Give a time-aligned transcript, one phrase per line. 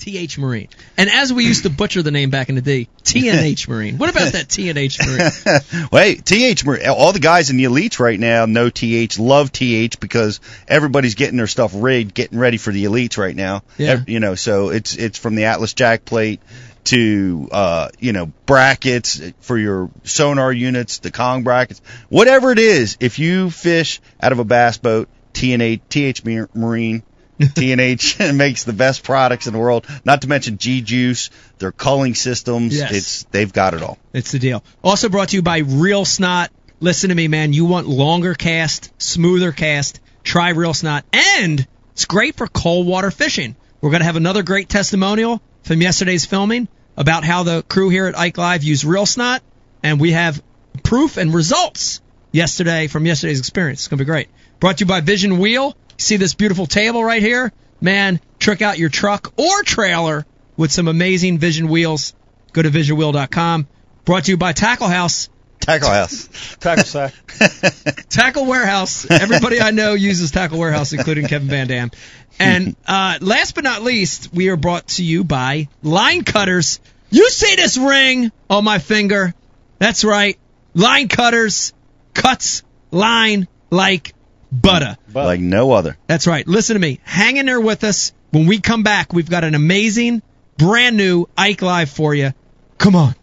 [0.00, 0.68] TH Marine.
[0.96, 3.98] And as we used to butcher the name back in the day, TNH Marine.
[3.98, 5.88] What about that TNH Marine?
[5.92, 10.00] Wait, TH, Mar- all the guys in the elites right now know TH, love TH
[10.00, 13.62] because everybody's getting their stuff rigged, getting ready for the elites right now.
[13.76, 14.02] Yeah.
[14.06, 16.40] You know, so it's it's from the Atlas jack plate
[16.84, 22.96] to uh, you know brackets for your sonar units, the Kong brackets, whatever it is.
[23.00, 26.24] If you fish out of a bass boat, TNH, TH
[26.54, 27.02] Marine.
[27.54, 29.86] TNH makes the best products in the world.
[30.04, 32.76] Not to mention G Juice, their culling systems.
[32.76, 32.92] Yes.
[32.92, 33.98] It's they've got it all.
[34.12, 34.62] It's the deal.
[34.84, 36.50] Also brought to you by Real Snot.
[36.80, 37.52] Listen to me, man.
[37.52, 40.00] You want longer cast, smoother cast.
[40.22, 41.04] Try Real Snot.
[41.12, 43.56] And it's great for cold water fishing.
[43.80, 48.06] We're going to have another great testimonial from yesterday's filming about how the crew here
[48.06, 49.42] at Ike Live use Real Snot.
[49.82, 50.42] And we have
[50.82, 52.02] proof and results
[52.32, 53.80] yesterday from yesterday's experience.
[53.80, 54.28] It's going to be great.
[54.58, 55.74] Brought to you by Vision Wheel.
[56.00, 57.52] See this beautiful table right here?
[57.80, 60.24] Man, trick out your truck or trailer
[60.56, 62.14] with some amazing Vision wheels.
[62.52, 63.68] Go to visionwheel.com.
[64.06, 65.28] Brought to you by Tackle House.
[65.60, 66.56] Tackle House.
[66.60, 67.12] Tackle sack.
[68.08, 69.08] Tackle Warehouse.
[69.10, 71.90] Everybody I know uses Tackle Warehouse, including Kevin Van Dam.
[72.38, 76.80] And uh, last but not least, we are brought to you by Line Cutters.
[77.10, 79.34] You see this ring on my finger?
[79.78, 80.38] That's right.
[80.72, 81.74] Line Cutters
[82.14, 84.14] cuts line like
[84.52, 84.96] butter.
[85.12, 85.96] like no other.
[86.06, 86.46] That's right.
[86.46, 87.00] Listen to me.
[87.04, 88.12] Hang in there with us.
[88.30, 90.22] When we come back, we've got an amazing,
[90.56, 92.32] brand new Ike Live for you.
[92.78, 93.14] Come on.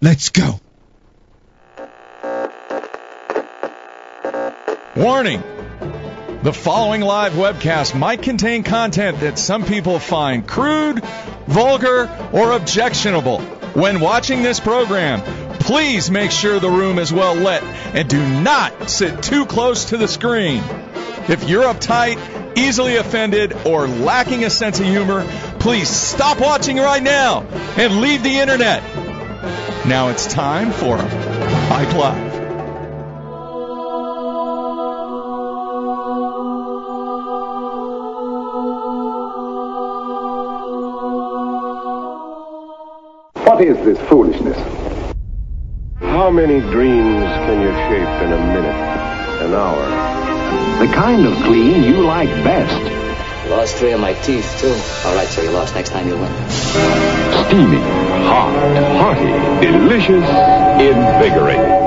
[0.00, 0.60] Let's go.
[4.96, 5.42] Warning!
[6.42, 11.04] The following live webcast might contain content that some people find crude,
[11.46, 13.40] vulgar, or objectionable.
[13.74, 15.20] When watching this program,
[15.68, 19.98] please make sure the room is well lit and do not sit too close to
[19.98, 20.62] the screen.
[21.28, 25.26] If you're uptight, easily offended, or lacking a sense of humor,
[25.60, 27.42] please stop watching right now
[27.76, 28.82] and leave the internet.
[29.86, 32.38] Now it's time for Ike Live.
[43.44, 45.07] What is this foolishness?
[46.00, 48.74] How many dreams can you shape in a minute,
[49.42, 50.78] an hour?
[50.78, 53.50] The kind of clean you like best.
[53.50, 54.68] Lost three of my teeth, too.
[55.08, 55.74] All right, so you lost.
[55.74, 56.30] Next time you'll win.
[56.50, 57.80] Steamy,
[58.28, 58.52] hot,
[58.96, 60.24] hearty, delicious,
[60.80, 61.77] invigorating.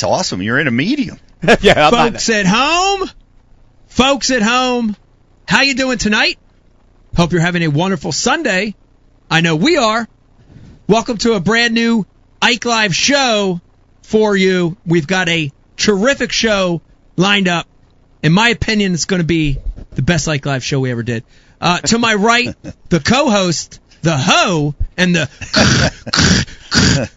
[0.00, 0.40] That's awesome.
[0.40, 1.18] You're in a medium.
[1.60, 3.10] yeah, I'm not- folks at home,
[3.88, 4.96] folks at home,
[5.46, 6.38] how you doing tonight?
[7.14, 8.74] Hope you're having a wonderful Sunday.
[9.30, 10.08] I know we are.
[10.86, 12.06] Welcome to a brand new
[12.40, 13.60] Ike Live show
[14.00, 14.78] for you.
[14.86, 16.80] We've got a terrific show
[17.16, 17.66] lined up.
[18.22, 19.58] In my opinion, it's going to be
[19.90, 21.24] the best Ike Live show we ever did.
[21.60, 22.56] Uh, to my right,
[22.88, 25.28] the co-host, the hoe, and the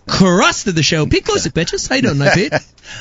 [0.07, 1.87] crust of the show, Pete Gluszek, bitches.
[1.87, 2.53] How you doing, tonight, Pete?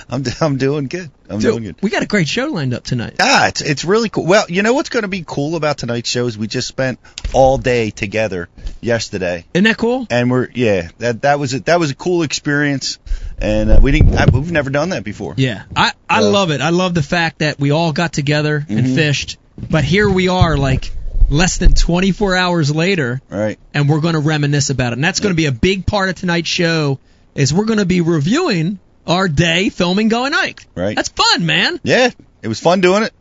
[0.09, 1.11] I'm I'm doing good.
[1.29, 1.77] I'm Dude, doing good.
[1.83, 3.17] we got a great show lined up tonight.
[3.21, 4.27] Ah, it's it's really cool.
[4.27, 6.99] Well, you know what's going to be cool about tonight's show is we just spent
[7.33, 8.49] all day together
[8.81, 10.07] yesterday, Isn't that cool?
[10.11, 12.99] and we're yeah that that was a, that was a cool experience,
[13.39, 15.35] and uh, we didn't I, we've never done that before.
[15.37, 16.27] Yeah, I I Yeah.
[16.29, 16.61] love it.
[16.61, 18.95] I love the fact that we all got together and Mhm.
[18.95, 19.39] fished,
[19.71, 20.93] but here we are, like
[21.33, 23.59] less than 24 hours later, Right.
[23.75, 24.97] and we're going to reminisce about it.
[24.97, 26.99] And that's going to be a big part of tonight's show.
[27.35, 30.67] Is we're going to be reviewing our day filming Going Ike.
[30.75, 30.95] Right.
[30.95, 31.81] That's fun, man.
[31.83, 32.11] Yeah,
[32.43, 33.13] it was fun doing it.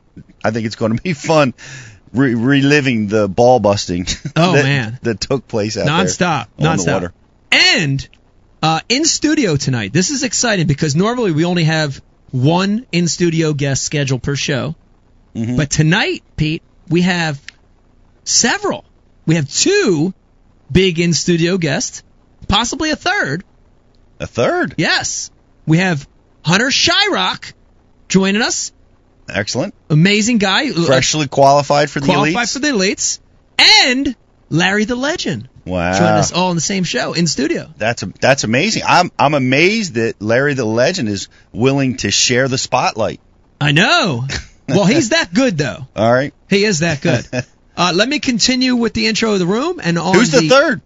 [0.43, 1.53] I think it's going to be fun
[2.13, 4.05] re- reliving the ball busting.
[4.35, 4.99] Oh, that, man.
[5.03, 6.85] that took place out nonstop, there on nonstop.
[6.85, 7.13] the water.
[7.51, 8.09] And
[8.61, 13.53] uh, in studio tonight, this is exciting because normally we only have one in studio
[13.53, 14.75] guest scheduled per show.
[15.35, 15.55] Mhm.
[15.57, 17.39] But tonight, Pete, we have
[18.23, 18.85] several.
[19.25, 20.13] We have two
[20.71, 22.03] big in studio guests,
[22.47, 23.43] possibly a third.
[24.19, 24.75] A third.
[24.77, 25.31] Yes.
[25.65, 26.07] We have
[26.43, 27.53] Hunter Shryock
[28.07, 28.71] joining us.
[29.29, 29.73] Excellent.
[29.89, 30.71] Amazing guy.
[30.71, 32.53] Freshly qualified for the qualified elites.
[32.53, 33.19] for the elites.
[33.57, 34.15] And
[34.49, 35.93] Larry the Legend wow.
[35.93, 37.73] joining us all in the same show in studio.
[37.77, 38.83] That's a, that's amazing.
[38.85, 43.19] I'm I'm amazed that Larry the Legend is willing to share the spotlight.
[43.59, 44.27] I know.
[44.67, 45.85] Well, he's that good though.
[45.97, 46.33] All right.
[46.49, 47.27] He is that good.
[47.81, 50.81] Uh, let me continue with the intro of the room and on Who's the third?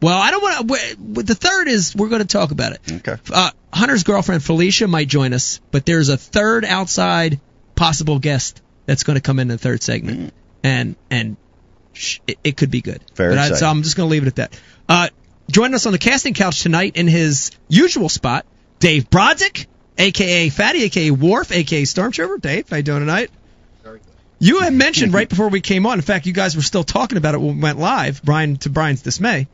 [0.00, 0.68] Well, I don't want
[1.16, 1.22] to.
[1.22, 2.80] The third is we're going to talk about it.
[2.90, 3.16] Okay.
[3.30, 7.38] Uh, Hunter's girlfriend Felicia might join us, but there's a third outside
[7.74, 11.36] possible guest that's going to come in the third segment, and and
[11.92, 13.02] sh- it, it could be good.
[13.14, 13.66] But I, so.
[13.66, 14.60] I'm just going to leave it at that.
[14.88, 15.08] Uh,
[15.50, 18.46] joining us on the casting couch tonight in his usual spot,
[18.78, 19.66] Dave Brodzik,
[19.98, 22.40] aka Fatty, aka Worf, aka Stormtrooper.
[22.40, 23.30] Dave, how you doing tonight?
[24.38, 25.34] You had mentioned right mm-hmm.
[25.34, 25.98] before we came on.
[25.98, 28.22] In fact, you guys were still talking about it when we went live.
[28.22, 29.48] Brian to Brian's dismay,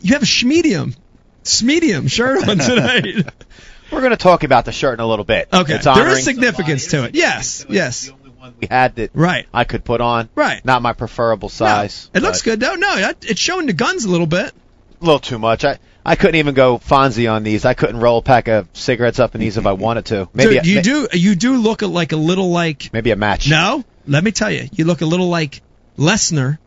[0.00, 0.96] you have a schmedium,
[1.42, 3.26] schmedium shirt on tonight.
[3.90, 5.48] We're going to talk about the shirt in a little bit.
[5.52, 7.14] Okay, It's there is significance to it.
[7.14, 8.10] Yes, yes,
[8.60, 10.28] we had that right, I could put on.
[10.34, 10.64] right.
[10.64, 12.10] Not my preferable size.
[12.14, 12.74] No, It looks good though.
[12.74, 14.52] No, it's showing the guns a little bit.
[15.00, 15.64] A little too much.
[15.64, 17.64] I I couldn't even go Fonzie on these.
[17.64, 20.28] I couldn't roll a pack of cigarettes up in these if I wanted to.
[20.34, 23.48] Maybe Dude, you do you do look like a little like Maybe a match.
[23.48, 23.84] no.
[24.06, 25.62] Let me tell you, you look a little like
[25.98, 26.58] Lesnar.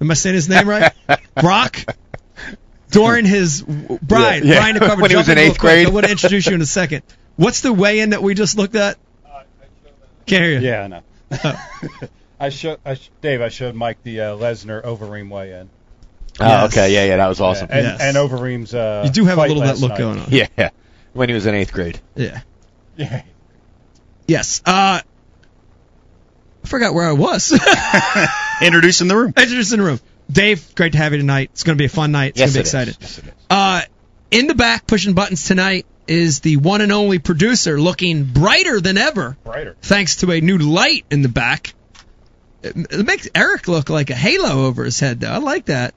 [0.00, 0.92] Am I saying his name right?
[1.40, 1.78] Brock.
[2.90, 4.60] During his Brian, Yeah, yeah.
[4.60, 5.72] Brian, to cover When he was jump in real eighth quick.
[5.72, 5.86] grade.
[5.88, 7.02] I want to introduce you in a second.
[7.36, 8.96] What's the weigh-in that we just looked at?
[10.26, 10.66] Can't hear you.
[10.66, 12.08] Yeah, I know.
[12.40, 13.40] I showed I, Dave.
[13.40, 15.68] I showed Mike the uh, Lesnar Overeem weigh-in.
[16.38, 16.72] Oh, Yes.
[16.72, 16.92] okay.
[16.94, 17.16] Yeah, yeah.
[17.16, 17.68] That was awesome.
[17.70, 18.00] And, Yes.
[18.00, 18.74] and Overeem's.
[18.74, 19.98] Uh, You do have a little of that look night.
[19.98, 20.26] going on.
[20.30, 20.70] Yeah.
[21.12, 21.98] When he was in eighth grade.
[22.14, 22.40] Yeah.
[22.96, 23.22] Yeah.
[24.28, 24.62] Yes.
[24.66, 25.00] Uh,
[26.66, 27.52] I forgot where I was.
[28.60, 29.28] Introducing the room.
[29.36, 30.00] Introduce in the room.
[30.30, 31.50] Dave, great to have you tonight.
[31.52, 32.30] It's going to be a fun night.
[32.36, 32.96] It's Yes, going to be it is.
[32.96, 32.96] excited.
[33.00, 33.32] Yes, it is.
[33.48, 33.80] Uh,
[34.32, 38.98] in the back, pushing buttons tonight is the one and only producer, looking brighter than
[38.98, 39.76] ever, Brighter.
[39.80, 41.72] thanks to a new light in the back.
[42.64, 45.30] It, it makes Eric look like a halo over his head, though.
[45.30, 45.94] I like that.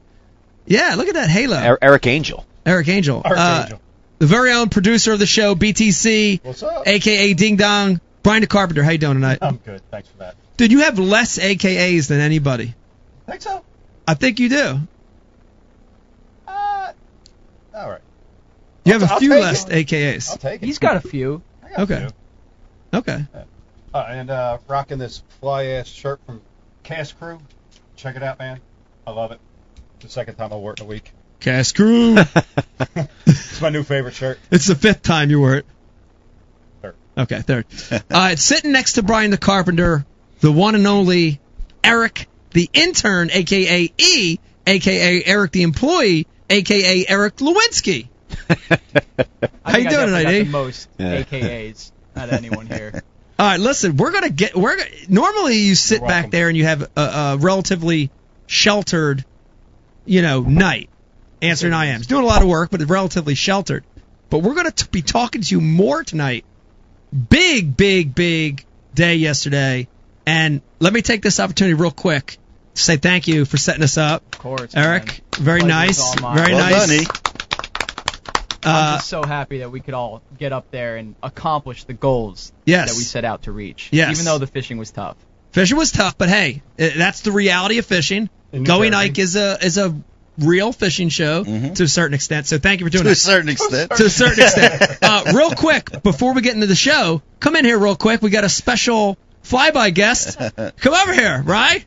[0.67, 1.57] Yeah, look at that halo.
[1.57, 2.45] Er- Eric Angel.
[2.67, 3.23] Eric Angel.
[3.25, 3.81] Uh, Archangel.
[4.19, 6.87] the very own producer of the show, BTC, What's up?
[6.87, 7.99] aka Ding Dong.
[8.29, 9.39] Brian the Carpenter, how you doing tonight?
[9.41, 9.81] I'm good.
[9.89, 10.35] Thanks for that.
[10.55, 12.75] Dude, you have less AKAs than anybody.
[13.27, 13.63] I think so?
[14.07, 14.79] I think you do.
[16.47, 16.91] Uh,
[17.73, 18.01] all right.
[18.85, 19.87] You have a I'll few less it.
[19.87, 20.29] AKAs.
[20.29, 20.65] I'll take it.
[20.67, 21.41] He's got a few.
[21.63, 21.95] I got Okay.
[21.95, 22.99] a few.
[22.99, 23.25] Okay.
[23.95, 26.39] Uh, and uh, rocking this fly ass shirt from
[26.83, 27.39] Cast Crew.
[27.95, 28.59] Check it out, man.
[29.07, 29.39] I love it.
[29.95, 31.13] It's the second time I wore it in a week.
[31.39, 32.15] Cast crew.
[33.25, 34.37] It's my new favorite shirt.
[34.51, 35.65] it's the fifth time you wore it.
[37.25, 37.31] Third.
[37.33, 38.03] Okay, third.
[38.11, 40.05] uh, sitting next to Brian the Carpenter,
[40.39, 41.39] the one and only
[41.83, 48.07] Eric the intern, aka E, aka Eric the employee, aka Eric Lewinsky.
[48.49, 48.79] How you think
[49.65, 50.43] I doing definitely tonight, got eh?
[50.43, 51.21] the most Yeah.
[51.23, 53.03] AKAs out of anyone here.
[53.39, 54.55] All right, listen, we're gonna get.
[54.55, 58.11] We're gonna, normally you sit back there and you have a, a relatively
[58.47, 59.23] sheltered,
[60.05, 60.89] you know, night
[61.41, 63.85] answering IMs, doing a lot of work, but relatively sheltered.
[64.29, 66.43] But we're gonna t- be talking to you more tonight.
[67.29, 69.87] Big, big, big day yesterday,
[70.25, 72.37] and let me take this opportunity real quick
[72.75, 74.75] to say thank you for setting us up, Of course.
[74.75, 75.05] Eric.
[75.07, 75.19] man.
[75.39, 76.87] Very nice, very Well nice.
[76.87, 77.05] done, E.
[78.61, 81.93] I'm Uh, just so happy that we could all get up there and accomplish the
[81.93, 82.91] goals Yes.
[82.91, 83.87] that we set out to reach.
[83.91, 84.11] Yes.
[84.11, 85.15] Even though the fishing was tough.
[85.53, 88.29] Fishing was tough, but hey, that's the reality of fishing.
[88.51, 89.05] Going Jersey.
[89.05, 89.95] Ike is a is a
[90.39, 92.47] real fishing show to a certain extent.
[92.47, 93.09] So thank you for doing it.
[93.09, 93.91] To a certain extent.
[93.91, 94.97] to a certain extent.
[95.01, 98.21] Uh, real quick, before we get into the show, come in here real quick.
[98.21, 100.37] We got a special flyby guest.
[100.77, 101.85] Come over here, right?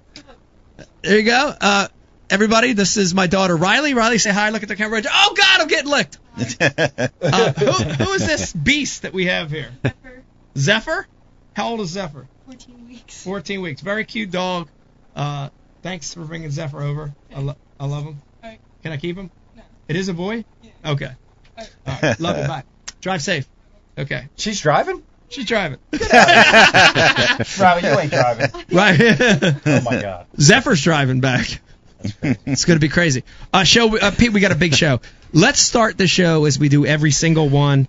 [1.03, 1.53] There you go.
[1.61, 1.89] Uh,
[2.31, 3.95] everybody, this is my daughter Riley.
[3.95, 4.51] Riley, say hi.
[4.51, 5.03] Look at the camera.
[5.09, 6.19] Oh God, I'm getting licked.
[7.23, 7.71] Uh, who,
[8.05, 9.71] who is this beast that we have here?
[10.57, 11.07] Zephyr.
[11.55, 12.27] How old is Zephyr?
[12.47, 13.23] 14 weeks.
[13.23, 13.81] 14 weeks.
[13.83, 14.69] Very cute dog.
[15.15, 15.51] Uh,
[15.83, 17.13] thanks for bringing Zephyr over.
[17.35, 18.23] I, lo- I love him.
[18.85, 18.85] Alright.
[18.85, 19.31] Can I keep him?
[19.57, 19.63] No.
[19.89, 20.45] It is a boy?
[20.63, 20.71] Yeah.
[20.93, 21.11] Okay.
[21.87, 22.21] Alright.
[22.21, 22.47] Love you.
[22.47, 22.65] Bye.
[23.01, 23.49] Drive safe.
[23.99, 24.29] Okay.
[24.37, 25.03] She's driving?
[25.29, 25.79] She's driving.
[25.93, 28.51] Driving, you ain't driving.
[28.71, 29.01] right.
[29.67, 30.27] Oh my God.
[30.39, 31.61] Zephyr's driving back.
[32.23, 33.25] it's going to be crazy.
[33.53, 35.01] Uh, show, uh, Pete, we got a big show.
[35.33, 37.89] Let's start the show as we do every single one.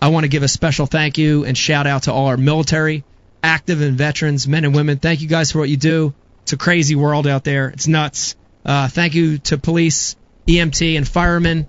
[0.00, 3.02] I want to give a special thank you and shout out to all our military,
[3.42, 4.98] active and veterans, men and women.
[4.98, 6.14] Thank you guys for what you do.
[6.42, 7.70] It's a crazy world out there.
[7.70, 8.36] It's nuts.
[8.64, 10.14] Uh, thank you to police,
[10.46, 11.66] EMT, and firemen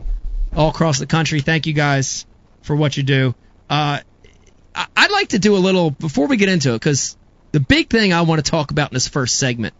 [0.56, 1.42] all across the country.
[1.42, 2.26] Thank you guys
[2.62, 3.36] for what you do.
[3.70, 4.00] Uh,
[4.76, 7.18] I'd like to do a little before we get into it because
[7.52, 9.74] the big thing I want to talk about in this first segment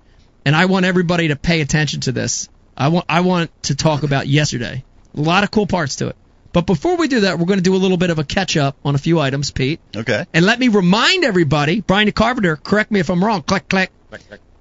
[0.46, 2.48] and I want everybody to pay attention to this.
[2.78, 4.84] I want I want to talk about yesterday.
[5.16, 6.16] A lot of cool parts to it.
[6.54, 8.56] But before we do that, we're going to do a little bit of a catch
[8.56, 9.82] up on a few items, Pete.
[9.94, 10.26] Okay.
[10.34, 13.42] And let me remind everybody, Brian Carpenter, correct me if I'm wrong.
[13.42, 13.92] Click, click.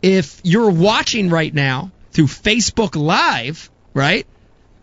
[0.02, 4.26] If you're watching right now through Facebook Live, right?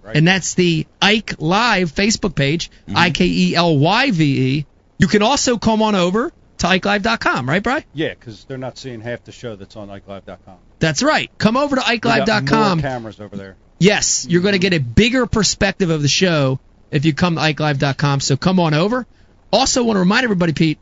[0.03, 2.97] And that's the Ike Live Facebook page, mm-hmm.
[2.97, 4.65] I K E L Y V E.
[4.97, 7.83] You can also come on over to IkeLive.com, right, Brian?
[7.93, 10.57] Yeah, because they're not seeing half the show that's on IkeLive.com.
[10.79, 11.31] That's right.
[11.37, 12.77] Come over to IkeLive.com.
[12.77, 13.57] more cameras over there.
[13.79, 16.59] Yes, you're going to get a bigger perspective of the show
[16.91, 18.19] if you come to IkeLive.com.
[18.19, 19.07] So come on over.
[19.51, 20.77] Also, want to remind everybody, Pete,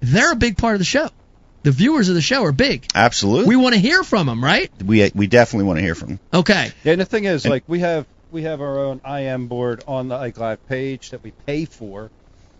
[0.00, 1.10] they're a big part of the show.
[1.64, 2.86] The viewers of the show are big.
[2.94, 3.48] Absolutely.
[3.48, 4.70] We want to hear from them, right?
[4.82, 6.20] We we definitely want to hear from them.
[6.32, 6.70] Okay.
[6.84, 10.08] Yeah, and the thing is, like we have we have our own IM board on
[10.08, 12.10] the Ike Live page that we pay for,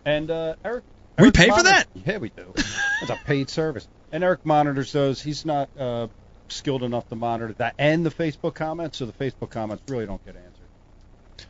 [0.06, 0.84] and uh, Eric.
[1.18, 1.84] We Eric pay for that?
[2.06, 2.54] Yeah, we do.
[2.56, 5.20] It's a paid service, and Eric monitors those.
[5.20, 6.06] He's not uh,
[6.48, 10.24] skilled enough to monitor that and the Facebook comments, so the Facebook comments really don't
[10.24, 11.46] get answered.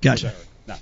[0.00, 0.32] Gotcha.
[0.68, 0.76] No.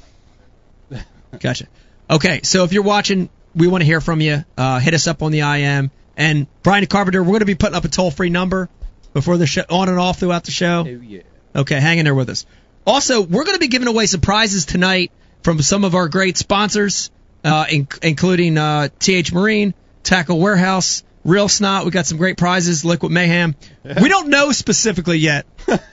[1.40, 1.68] Gotcha.
[2.10, 4.44] Okay, so if you're watching, we want to hear from you.
[4.56, 5.90] Uh, hit us up on the IM.
[6.16, 8.68] And Brian Carpenter, we're going to be putting up a toll free number
[9.12, 10.84] before the show, on and off throughout the show.
[10.86, 11.22] Oh yeah.
[11.56, 12.46] Okay, hang in there with us.
[12.86, 17.10] Also, we're going to be giving away surprises tonight from some of our great sponsors,
[17.44, 21.84] uh, in, including uh, TH Marine, Tackle Warehouse, Real Snot.
[21.84, 23.54] We got some great prizes, Liquid Mayhem.
[24.00, 25.46] We don't know specifically yet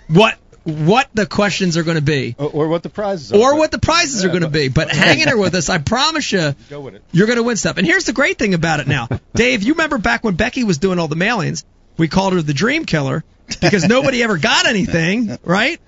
[0.07, 3.37] what what the questions are going to be, Or, or what the prizes are.
[3.37, 4.67] or what the prizes are going to be.
[4.69, 5.69] But hang in there with us.
[5.69, 7.03] I promise you, Go with it.
[7.11, 7.77] you're going to win stuff.
[7.77, 9.07] And here's the great thing about it now.
[9.33, 11.63] Dave, you remember back when Becky was doing all the mailings,
[11.97, 13.23] we called her the Dream Killer
[13.61, 15.79] because nobody ever got anything, right?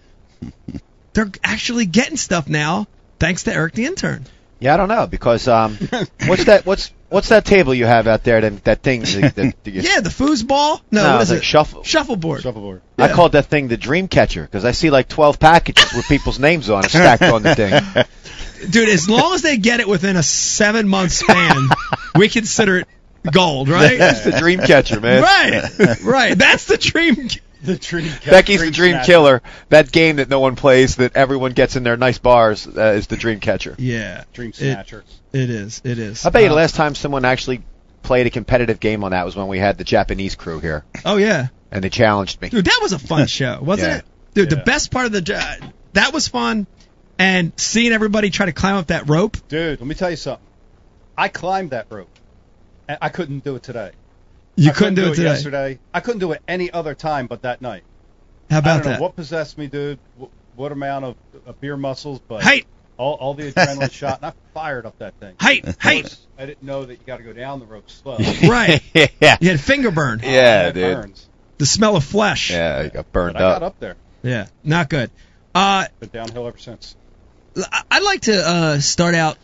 [1.14, 2.88] They're actually getting stuff now
[3.20, 4.26] thanks to Eric the intern.
[4.60, 5.78] Yeah, I don't know because um,
[6.26, 6.66] what's that?
[6.66, 8.42] What's what's that table you have out there?
[8.42, 9.02] That that thing.
[9.02, 10.82] That, that, that you- Yeah, the foosball.
[10.92, 11.46] No, No, what it's is like it?
[11.46, 11.84] shuffle.
[11.84, 12.42] Shuffleboard.
[12.42, 12.82] Shuffleboard.
[12.98, 13.14] I Yeah.
[13.14, 16.70] called that thing the dream catcher because I see like 12 packages with people's names
[16.70, 17.82] on it stacked on the thing.
[18.70, 21.70] Dude, as long as they get it within a seven month span,
[22.16, 22.88] we consider it
[23.32, 23.98] gold, right?
[24.00, 25.22] That's the dream catcher, man.
[25.22, 26.38] Right, right.
[26.38, 27.30] That's the dream.
[27.74, 28.12] The dream.
[28.26, 29.06] Becky's the dream snatcher.
[29.12, 29.42] killer.
[29.70, 33.08] That game that no one plays, that everyone gets in their nice bars, uh, is
[33.08, 33.76] the dream catcher.
[33.78, 35.04] Yeah, Dream it, snatcher.
[35.32, 35.82] it is.
[35.84, 36.26] It is.
[36.26, 37.64] I bet you the Uh, last time someone actually
[38.02, 41.16] played a competitive game on that was when we had the Japanese crew here, Oh
[41.18, 41.48] yeah.
[41.72, 42.50] and they challenged me.
[42.50, 43.98] Dude, that was a fun show, wasn't Yeah.
[44.00, 44.06] it?
[44.34, 44.64] Dude, the Yeah.
[44.64, 45.40] best part of the jo-
[45.94, 46.68] that was fun,
[47.18, 49.38] and seeing everybody try to climb up that rope.
[49.48, 50.46] Dude, let me tell you something.
[51.18, 52.10] I climbed that rope.
[52.90, 53.92] And I couldn't do it today.
[54.56, 55.24] You I couldn't do it today.
[55.24, 55.80] yesterday.
[55.94, 57.84] I couldn't do it any other time but that night.
[58.50, 59.02] How I about don't know that?
[59.02, 60.00] what possessed me, dude.
[60.18, 62.66] What, what amount of, of beer muscles, but Hey,
[62.98, 65.36] all, all the adrenaline shot, and I fired up that thing.
[65.42, 66.04] hey, hey!
[66.38, 68.18] I didn't know that you got to go down the rope slow.
[68.48, 68.84] Right.
[68.94, 69.38] yeah.
[69.42, 70.20] You had finger burn.
[70.24, 70.96] Yeah, that dude.
[70.96, 71.28] burns.
[71.58, 72.52] The smell of flesh.
[72.52, 73.60] Yeah, you got burned But I up.
[73.62, 73.96] got up there.
[74.22, 75.10] Yeah, not good.
[75.56, 76.96] Uh, Been downhill ever since.
[77.58, 79.38] I- I'd like to uh, start out,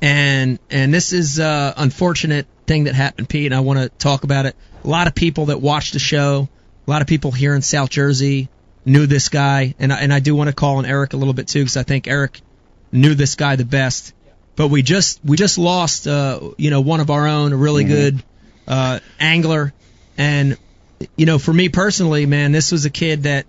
[0.00, 4.24] and and this is uh, unfortunate thing that happened, Pete, and I want to talk
[4.24, 4.56] about it.
[4.84, 6.48] A lot of people that watched the show,
[6.86, 8.48] a lot of people here in South Jersey
[8.84, 11.34] knew this guy, and I, and I do want to call on Eric a little
[11.34, 12.40] bit too, because I think Eric
[12.92, 14.14] knew this guy the best.
[14.54, 17.84] But we just we just lost, uh, you know, one of our own, a really
[17.84, 18.22] good
[18.66, 19.74] uh, angler,
[20.16, 20.56] and
[21.16, 23.44] you know, for me personally, man, this was a kid that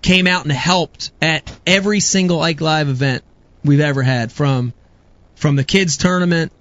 [0.00, 3.24] came out and helped at every single Ike Live event
[3.64, 4.72] we've ever had, from
[5.34, 6.52] from the kids tournament,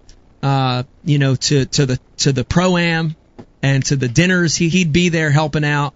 [0.41, 3.15] uh, you know, to to the to the pro am
[3.61, 4.55] and to the dinners.
[4.55, 5.93] He he'd be there helping out.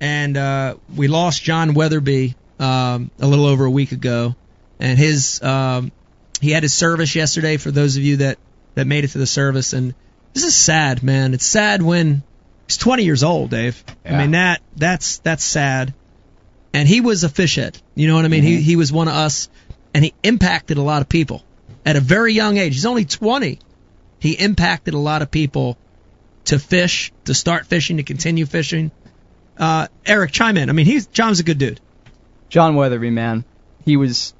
[0.00, 4.34] And uh, we lost John Weatherby um, a little over a week ago,
[4.80, 5.92] and his um,
[6.40, 7.56] he had his service yesterday.
[7.56, 8.38] For those of you that
[8.74, 9.94] that made it to the service, and
[10.32, 11.34] this is sad, man.
[11.34, 12.22] It's sad when
[12.66, 13.82] he's 20 years old, Dave.
[14.04, 15.94] I mean that that's that's sad.
[16.74, 17.78] And he was a fish head.
[17.94, 18.42] You know what I mean?
[18.42, 19.48] He he was one of us,
[19.94, 21.44] and he impacted a lot of people
[21.84, 22.74] at a very young age.
[22.74, 23.58] He's only 20.
[24.18, 25.76] He impacted a lot of people
[26.44, 28.90] to fish, to start fishing, to continue fishing.
[29.58, 30.70] Uh, Eric, chime in.
[30.70, 31.80] I mean, he's John's a good dude.
[32.48, 33.44] John Weatherby, man,
[33.84, 34.34] he was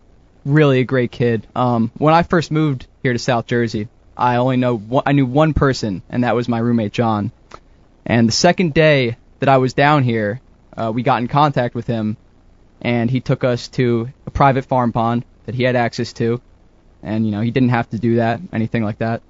[0.44, 1.46] really a great kid.
[1.54, 5.54] Um, when I first moved here to South Jersey, I only know I knew one
[5.54, 7.32] person, and that was my roommate John.
[8.04, 10.40] And the second day that I was down here,
[10.76, 12.16] uh, we got in contact with him,
[12.80, 16.40] and he took us to a private farm pond that he had access to,
[17.02, 19.22] and you know he didn't have to do that, anything like that.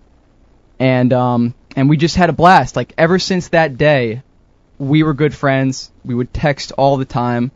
[0.79, 2.77] And um, and we just had a blast.
[2.77, 4.23] Like ever since that day,
[4.79, 5.91] we were good friends.
[6.05, 7.53] We would text all the time.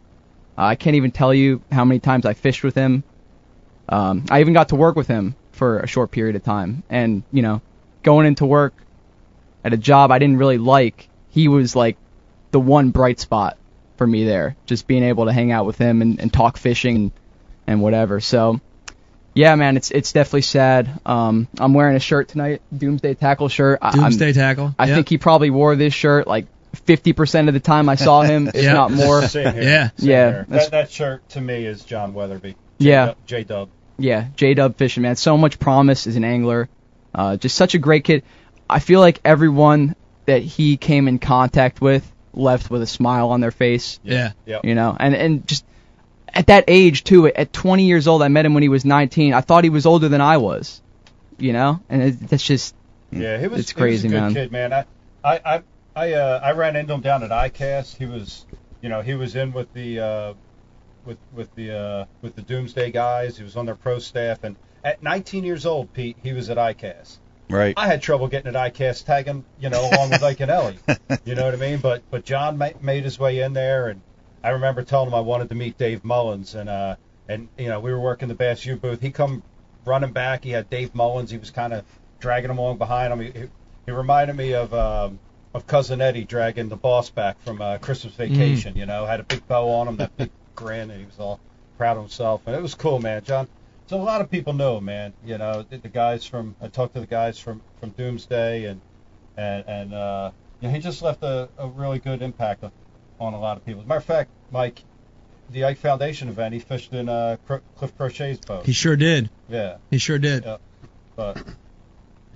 [0.57, 3.05] Uh, I can't even tell you how many times I fished with him.
[3.89, 6.83] Um, I even got to work with him for a short period of time.
[6.89, 7.61] And, you know,
[8.03, 8.75] going into work
[9.65, 11.97] at a job I didn't really like, he was like
[12.51, 13.59] the one bright spot
[13.97, 14.57] for me there.
[14.67, 17.13] Just being able to hang out with him and, and talk fishing and,
[17.67, 18.21] and whatever.
[18.21, 18.61] So,
[19.37, 21.01] yeah, man, it's it's definitely sad.
[21.07, 23.79] Um, I'm wearing a shirt tonight, Doomsday Tackle shirt.
[23.83, 24.75] I- I'm- Doomsday Tackle.
[24.79, 24.95] I Yep.
[24.97, 26.47] think he probably wore this shirt like
[26.87, 28.73] 50% of the time I saw him, if Yeah.
[28.73, 29.23] not more.
[29.29, 29.63] Same here.
[29.63, 29.91] Yeah.
[29.97, 30.47] Same Yeah, here.
[30.49, 32.57] That, that shirt to me is John Weatherby.
[32.79, 33.15] Yeah.
[33.27, 33.69] J Dub.
[33.99, 35.17] Yeah, J Dub fishing, man.
[35.17, 36.69] So much promise as an angler.
[37.15, 38.25] Uh, just such a great kid.
[38.69, 39.95] I feel like everyone
[40.27, 43.99] that he came in contact with left with a smile on their face.
[44.03, 44.33] Yeah.
[44.45, 44.65] Yep.
[44.67, 45.65] You know, and and just
[46.37, 47.27] at that age too.
[47.27, 49.33] At 20 years old, I met him when he was 19.
[49.35, 50.83] I thought he was older than I was.
[51.39, 52.75] You know, and it, that's just
[53.11, 53.61] Yeah, he was.
[53.61, 54.35] It's he was crazy, a good man.
[54.35, 54.73] kid, man.
[54.73, 54.85] I,
[55.23, 55.63] I, I,
[55.95, 57.97] I, uh, I ran into him down at ICAST.
[57.97, 58.47] He was,
[58.81, 60.35] you know, he was in with the, uh,
[61.05, 63.37] with with the uh, with the Doomsday guys.
[63.37, 66.57] He was on their pro staff, and at 19 years old, Pete, he was at
[66.57, 67.19] ICAST.
[67.49, 67.75] Right.
[67.77, 70.79] I had trouble getting at ICAST tagging, you know, along with Ike and Ellie.
[71.25, 71.79] You know what I mean?
[71.79, 74.01] But but John ma- made his way in there, and
[74.47, 76.95] I remember telling him I wanted to meet Dave Mullins, and uh,
[77.29, 79.01] and you know we were working the Bass U booth.
[79.01, 79.43] He come
[79.85, 80.45] running back.
[80.45, 81.33] He had Dave Mullins.
[81.33, 81.85] He was kind of
[82.21, 83.21] dragging him along behind him.
[83.21, 83.49] He,
[83.87, 85.19] he, reminded me of um,
[85.53, 88.77] of cousin Eddie dragging the boss back from uh, Christmas Vacation.
[88.77, 91.41] You know, had a big bow on him, that big grin, and he was all
[91.77, 92.47] proud of himself.
[92.47, 93.25] And it was cool, man.
[93.25, 93.49] John.
[93.89, 95.13] So a lot of people know man.
[95.25, 98.81] You know, the, the guys from I talked to the guys from from Doomsday, and
[99.37, 102.63] and and uh, you know, he just left a, a really good impact
[103.19, 103.81] on a lot of people.
[103.81, 104.83] As a matter of fact, Mike,
[105.51, 108.67] the Ike Foundation event, he fished in uh, Cro- Cliff Crochet's boat.
[108.67, 109.31] He sure did.
[109.49, 110.45] Yeah, He sure did.
[110.45, 110.57] yeah,
[111.15, 111.43] but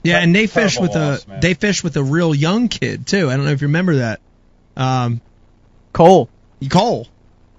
[0.03, 1.41] Yeah, and they Terrible fished with loss, a man.
[1.41, 3.29] they fished with a real young kid too.
[3.31, 4.21] I don't know if you remember that.
[4.77, 5.21] Um,
[5.93, 6.29] Cole.
[6.69, 7.07] Cole.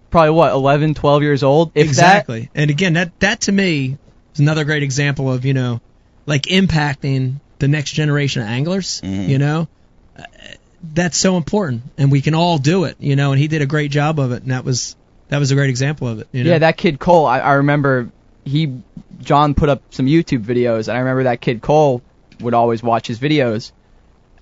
[0.10, 1.72] Probably what 11, 12 years old.
[1.76, 2.50] If exactly.
[2.56, 3.98] And again, that that to me
[4.34, 5.80] is another great example of you know,
[6.26, 9.02] like impacting the next generation of anglers.
[9.04, 9.68] You know,
[10.18, 10.24] Uh,
[10.84, 12.98] that's so important, and we can all do it.
[13.00, 14.96] You know, and he did a great job of it, and that was
[15.30, 16.28] that was a great example of it.
[16.32, 16.52] You know?
[16.52, 17.26] Yeah, that kid Cole.
[17.26, 18.12] I, I remember
[18.44, 18.82] he
[19.20, 22.02] John put up some YouTube videos, and I remember that kid Cole
[22.40, 23.72] would always watch his videos.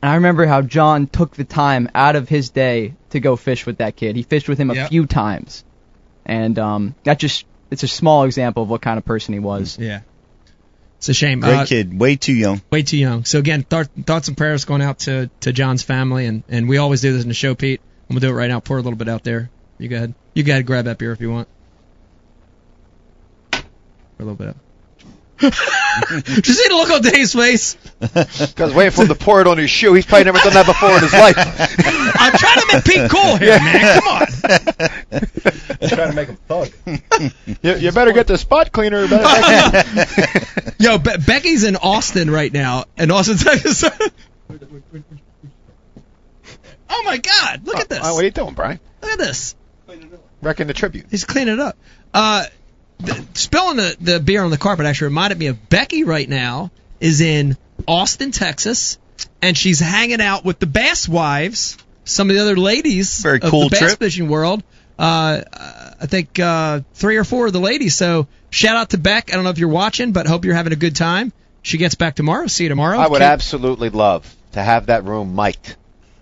[0.02, 3.66] And I remember how John took the time out of his day to go fish
[3.66, 4.16] with that kid.
[4.16, 4.90] He fished with him a Yep.
[4.90, 5.66] few times,
[6.26, 9.78] and um, that just it's a small example of what kind of person he was.
[9.78, 10.02] Yeah.
[11.00, 11.40] It's a shame.
[11.40, 11.98] Great Uh, kid.
[12.00, 12.62] Way too young.
[12.72, 13.24] way too young.
[13.26, 16.78] So again, thought, thoughts and prayers going out to to John's family, and and we
[16.78, 17.80] always do this in the show, Pete.
[18.10, 18.60] I'm gonna do it right now.
[18.60, 19.50] Pour a little bit out there.
[19.78, 20.14] You go ahead.
[20.34, 20.66] You go ahead.
[20.66, 21.48] Grab that beer if you want.
[23.52, 23.62] Pour
[24.20, 24.50] a little bit.
[24.50, 24.58] Up.
[25.40, 27.76] Did you see the look on Dave's face?
[28.00, 29.94] Because waiting for him to pour it on his shoe.
[29.94, 31.36] He's probably never done that before in his life.
[32.20, 34.00] I'm trying to make Pete cool here, man.
[34.00, 34.28] Come on.
[35.82, 36.70] I'm trying to make him thug.
[37.62, 39.08] you, you better get the spot cleaner.
[39.08, 43.84] Better Yo, Be- Becky's in Austin right now, in Austin, Texas.
[46.90, 47.66] oh my God!
[47.66, 48.00] Look at this.
[48.04, 48.80] Oh, what are you doing, Brian?
[49.02, 49.56] Look at this.
[50.42, 51.08] Wrecking the tribute.
[51.10, 51.78] He's cleaning it up.
[52.14, 52.46] Uh,
[53.00, 56.72] the, spilling the, the beer on the carpet actually reminded me of Becky right now
[57.00, 57.58] is in
[57.88, 58.98] Austin, Texas,
[59.42, 63.50] and she's hanging out with the Bass Wives, some of the other ladies Very of
[63.50, 64.00] cool the bass trip.
[64.00, 64.64] fishing world.
[64.98, 65.42] Uh,
[66.02, 67.96] I think uh, three or four of the ladies.
[67.96, 69.32] So shout out to Beck.
[69.32, 71.32] I don't know if you're watching, but hope you're having a good time.
[71.62, 72.48] She gets back tomorrow.
[72.48, 72.98] See you tomorrow.
[72.98, 75.76] I would Keep- absolutely love to have that room mic'd.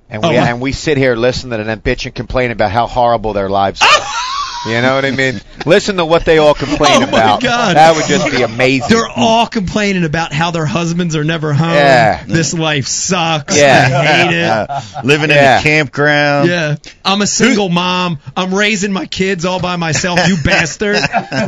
[0.10, 2.70] And we Oh, my- and we sit here listening and then bitch and complain about
[2.72, 3.88] how horrible their lives are.
[4.68, 5.40] You know what I mean?
[5.66, 7.42] Listen to what they all complain Oh, my about.
[7.42, 7.76] God.
[7.76, 8.90] That would just be amazing.
[8.90, 11.74] They're all complaining about how their husbands are never home.
[11.74, 12.24] Yeah.
[12.26, 13.58] This life sucks.
[13.58, 13.90] Yeah.
[13.92, 14.44] I hate it.
[14.46, 15.56] Uh, living Yeah.
[15.56, 16.50] in a campground.
[16.50, 16.76] Yeah.
[17.06, 18.20] I'm a single mom.
[18.36, 20.98] I'm raising my kids all by myself, you bastard.
[20.98, 21.02] You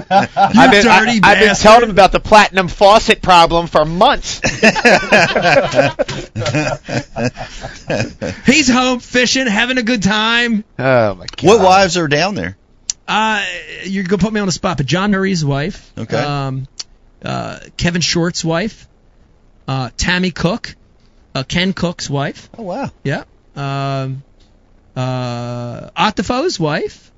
[0.10, 4.40] I've been, dirty I, have been telling them about the platinum faucet problem for months.
[8.46, 10.64] He's home fishing, having a good time.
[10.78, 11.44] Oh my god.
[11.44, 12.58] What wives are down there?
[13.10, 13.44] Uh,
[13.86, 16.16] you're gonna put me on the spot, but John Murray's wife, Okay.
[16.18, 16.68] um,
[17.26, 18.88] uh, Kevin Short's wife,
[19.68, 20.76] uh, Tammy Cook,
[21.34, 22.92] uh, Ken Cook's wife, Oh wow.
[23.04, 23.24] yeah,
[23.56, 24.22] um,
[24.96, 27.12] uh, Ott DeFoe's wife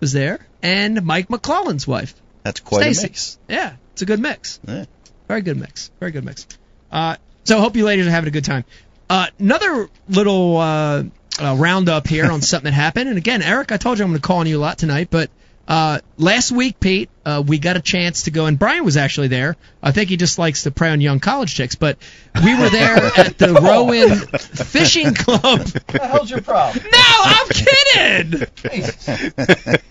[0.00, 3.00] was there, and Mike McClelland's wife, That's quite Stacy.
[3.06, 3.38] a mix.
[3.48, 4.60] Yeah, it's a good mix.
[4.66, 4.86] Yeah.
[5.28, 5.90] Very good mix.
[6.00, 6.46] Very good mix.
[6.90, 8.64] Uh, so hope you ladies are having a good time.
[9.10, 11.04] Uh, another little uh,
[11.40, 13.08] uh, roundup here on something that happened.
[13.08, 15.08] And again, Eric, I told you I'm going to call on you a lot tonight,
[15.10, 15.30] but
[15.66, 19.28] uh, last week, Pete, uh, we got a chance to go, and Brian was actually
[19.28, 19.56] there.
[19.82, 21.96] I think he just likes to prey on young college chicks, but
[22.44, 25.42] we were there at the Rowan Fishing Club.
[25.44, 26.84] What the hell's your problem?
[26.84, 28.46] No, I'm kidding.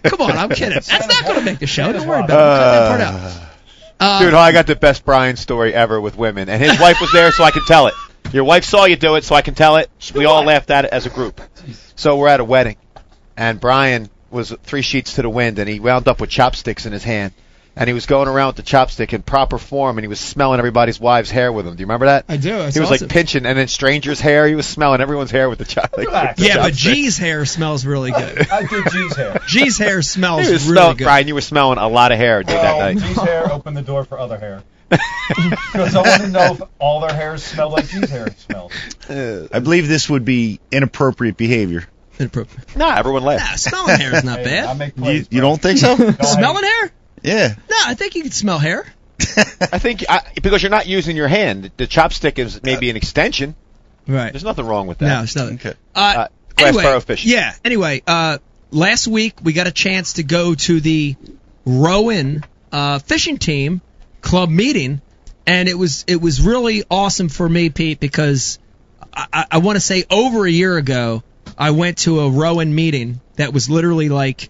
[0.03, 0.73] Come on, I'm kidding.
[0.73, 1.91] That's not going to make the show.
[1.91, 2.33] Don't worry about it.
[2.33, 3.49] We'll cut that part out.
[3.99, 7.11] Uh, Dude, I got the best Brian story ever with women, and his wife was
[7.13, 7.93] there, so I can tell it.
[8.31, 9.89] Your wife saw you do it, so I can tell it.
[10.15, 11.39] We all laughed at it as a group.
[11.95, 12.77] So we're at a wedding,
[13.37, 16.93] and Brian was three sheets to the wind, and he wound up with chopsticks in
[16.93, 17.33] his hand.
[17.75, 20.59] And he was going around with the chopstick in proper form, and he was smelling
[20.59, 21.75] everybody's wives' hair with them.
[21.75, 22.25] Do you remember that?
[22.29, 22.49] I do.
[22.51, 23.07] That's he was awesome.
[23.07, 24.47] like pinching, and then strangers' hair.
[24.47, 26.05] He was smelling everyone's hair with the chopstick.
[26.11, 26.93] Like, Yeah, but chopstick.
[26.93, 28.47] G's hair smells really good.
[28.51, 29.39] I did G's hair.
[29.47, 31.03] G's hair smells He was really smelling, good.
[31.05, 32.97] Brian, you were smelling a lot of hair dude, that Well, night.
[32.97, 34.61] G's hair opened the door for other hair.
[35.27, 38.71] Because I want to know if all their hairs smell like G's hair smells.
[39.09, 41.87] I believe this would be inappropriate behavior.
[42.19, 42.75] Inappropriate.
[42.75, 43.43] Nah, everyone laughed.
[43.49, 44.77] Nah, smelling hair is not Hey, I bad.
[44.77, 45.27] make You, plays.
[45.31, 45.95] you don't think so?
[46.21, 46.91] Smelling hair?
[47.23, 47.55] yeah.
[47.69, 48.85] No, I think you can smell hair.
[49.19, 53.55] I think I, because you're not using your hand, the chopstick is maybe an extension.
[54.07, 54.31] Right.
[54.31, 55.07] There's nothing wrong with that.
[55.07, 55.53] No, it's not.
[55.53, 55.73] Okay.
[55.95, 57.31] Uh, Uh, Glassboro anyway, fishing.
[57.31, 57.53] Yeah.
[57.65, 58.37] Anyway, uh,
[58.69, 61.15] last week we got a chance to go to the
[61.65, 63.81] Rowan uh, fishing team
[64.23, 65.01] club meeting,
[65.45, 68.57] and it was it was really awesome for me, Pete, because
[69.13, 71.21] I, I, want to say over a year ago
[71.55, 74.49] I went to a Rowan meeting that was literally like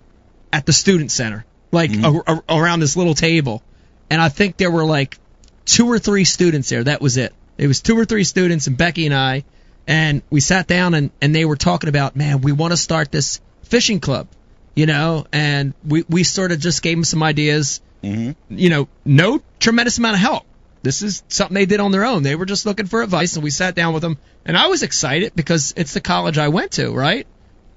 [0.53, 2.31] at the student center, like mm-hmm.
[2.31, 3.61] a, a, around this little table,
[4.09, 5.17] and I think there were like
[5.65, 6.85] two or three students there.
[6.85, 7.33] That was it.
[7.57, 9.43] It was two or three students and Becky and I,
[9.87, 13.11] and we sat down and, and they were talking about, man, we want to start
[13.11, 14.27] this fishing club,
[14.75, 18.87] you know, and we, we sort of just gave them some ideas, hmm you know,
[19.05, 20.43] no tremendous amount of help.
[20.81, 22.23] This is something they did on their own.
[22.23, 24.17] They were just looking for advice, and we sat down with them.
[24.45, 27.25] And I was excited because it's the college I went to, right?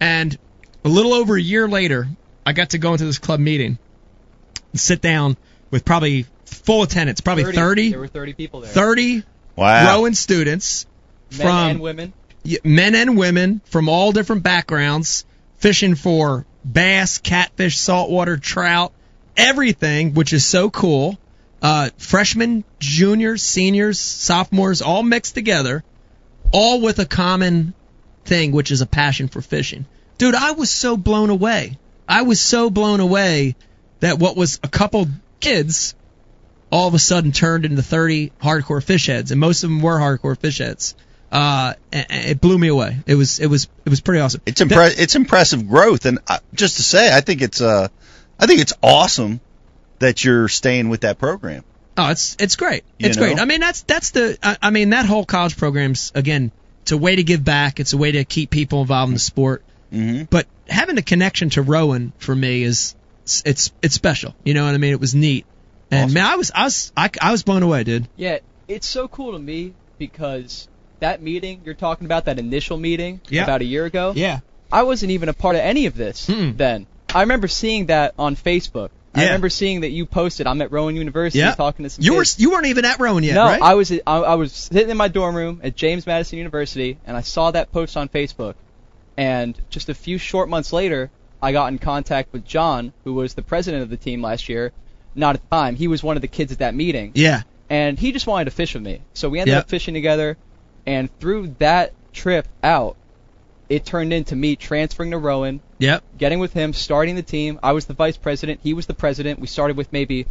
[0.01, 0.37] And
[0.85, 2.09] a little over a year later,
[2.45, 3.79] I got to go into this club meeting
[4.73, 5.37] and sit down
[5.71, 8.71] with probably full attendance, probably 30, There were 30 people there.
[8.73, 9.23] 30
[9.55, 9.87] Wow.
[9.99, 10.87] Rowan students
[11.31, 12.13] Men from and women.
[12.65, 15.25] men and women from all different backgrounds
[15.59, 18.93] fishing for bass, catfish, saltwater, trout,
[19.37, 21.19] everything, which is so cool.
[21.63, 25.83] Uh, freshmen, juniors, seniors, sophomores, all mixed together,
[26.53, 27.73] all with a common
[28.25, 29.87] thing, which is a passion for fishing.
[30.19, 31.79] Dude, I was so blown away.
[32.09, 33.57] I was so blown away
[34.01, 35.09] that what was a couple
[35.41, 35.95] kids
[36.71, 39.99] all of a sudden turned into 30 hardcore fish heads, and most of them were
[39.99, 40.95] hardcore fish heads.
[41.33, 42.99] Uh, and, and it blew me away.
[43.07, 44.41] It was it was it was pretty awesome.
[44.47, 47.89] It's impre- it's impressive growth, and uh, just to say, I think it's uh,
[48.39, 49.41] I think it's awesome
[49.99, 51.65] that you're staying with that program.
[51.99, 52.85] Oh, it's it's great.
[52.99, 53.25] You It's know?
[53.25, 53.41] great.
[53.41, 54.39] I mean, that's that's the.
[54.43, 56.53] I, I mean, that whole college program's again.
[56.83, 57.81] It's a way to give back.
[57.81, 59.65] It's a way to keep people involved in the sport.
[59.93, 60.25] Mm-hmm.
[60.31, 64.37] But having a connection to Rowan for me is it's it's special.
[64.45, 64.93] You know what I mean?
[64.93, 65.47] It was neat.
[65.91, 66.15] And Awesome.
[66.15, 68.07] man, I was I was I, I was blown away, dude.
[68.15, 70.69] Yeah, it's so cool to me because
[71.01, 73.45] that meeting you're talking about, that initial meeting Yeah.
[73.45, 74.41] about a year ago, Yeah.
[74.73, 76.57] I wasn't even a part of any of this Mm-mm.
[76.57, 76.87] then.
[77.15, 78.91] I remember seeing that on Facebook.
[79.15, 80.47] I remember seeing that you posted.
[80.47, 81.55] I'm at Rowan University Yeah.
[81.55, 82.39] talking to some You were kids.
[82.39, 83.63] you weren't even at Rowan yet, no, right?
[83.63, 87.17] I was I, I was sitting in my dorm room at James Madison University, and
[87.17, 88.55] I saw that post on Facebook.
[89.17, 93.33] And just a few short months later, I got in contact with John, who was
[93.35, 94.73] the president of the team last year.
[95.15, 95.77] Not at the time.
[95.77, 97.43] He was one of the kids at that meeting, yeah.
[97.71, 99.01] and he just wanted to fish with me.
[99.15, 99.63] So we ended Yep.
[99.63, 100.37] up fishing together,
[100.87, 102.97] and through that trip out,
[103.69, 106.03] it turned into me transferring to Rowan, Yep.
[106.19, 107.59] getting with him, starting the team.
[107.63, 108.61] I was the vice president.
[108.63, 109.41] He was the president.
[109.41, 110.27] We started with maybe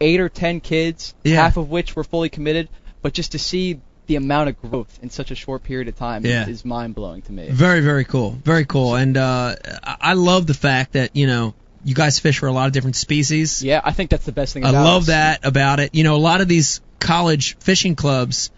[0.00, 1.36] eight or ten kids, Yeah.
[1.42, 2.68] half of which were fully committed.
[3.02, 6.26] But just to see the amount of growth in such a short period of time
[6.26, 6.46] Yeah.
[6.46, 7.48] is mind blowing to me.
[7.50, 8.32] Very, very cool.
[8.44, 8.96] Very cool.
[8.96, 11.54] And uh, I I love the fact that you know
[11.86, 13.62] you guys fish for a lot of different species.
[13.62, 15.06] Yeah, I think that's the best thing I love us.
[15.08, 15.94] that about it.
[15.94, 18.50] You know, a lot of these college fishing clubs,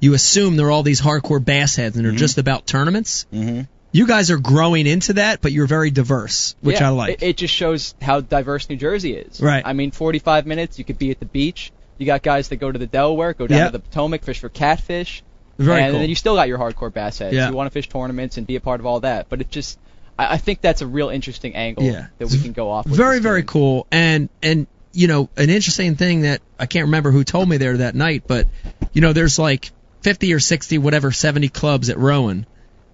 [0.00, 3.26] you assume they're all these hardcore bass heads and they're just about tournaments.
[3.32, 3.62] Mm-hmm.
[3.92, 7.10] You guys are growing into that, but you're very diverse, which yeah, I like.
[7.14, 9.40] It, it just shows how diverse New Jersey is.
[9.40, 9.62] Right.
[9.64, 11.72] I mean, 45 minutes, you could be at the beach.
[11.96, 13.72] You got guys that go to the Delaware, go down Yep.
[13.72, 15.22] to the Potomac, fish for catfish.
[15.56, 16.00] very and cool.
[16.00, 17.34] then you still got your hardcore bass heads.
[17.34, 17.48] Yeah.
[17.48, 19.30] You want to fish tournaments and be a part of all that.
[19.30, 19.78] But it just,
[20.18, 22.08] I, I think that's a real interesting angle Yeah.
[22.18, 22.84] that we can go off.
[22.86, 27.10] With very very cool and and you know an interesting thing that i can't remember
[27.10, 28.48] who told me there that night but
[28.94, 29.70] you know there's like
[30.06, 32.46] 50 or 60 whatever 70 clubs at rowan.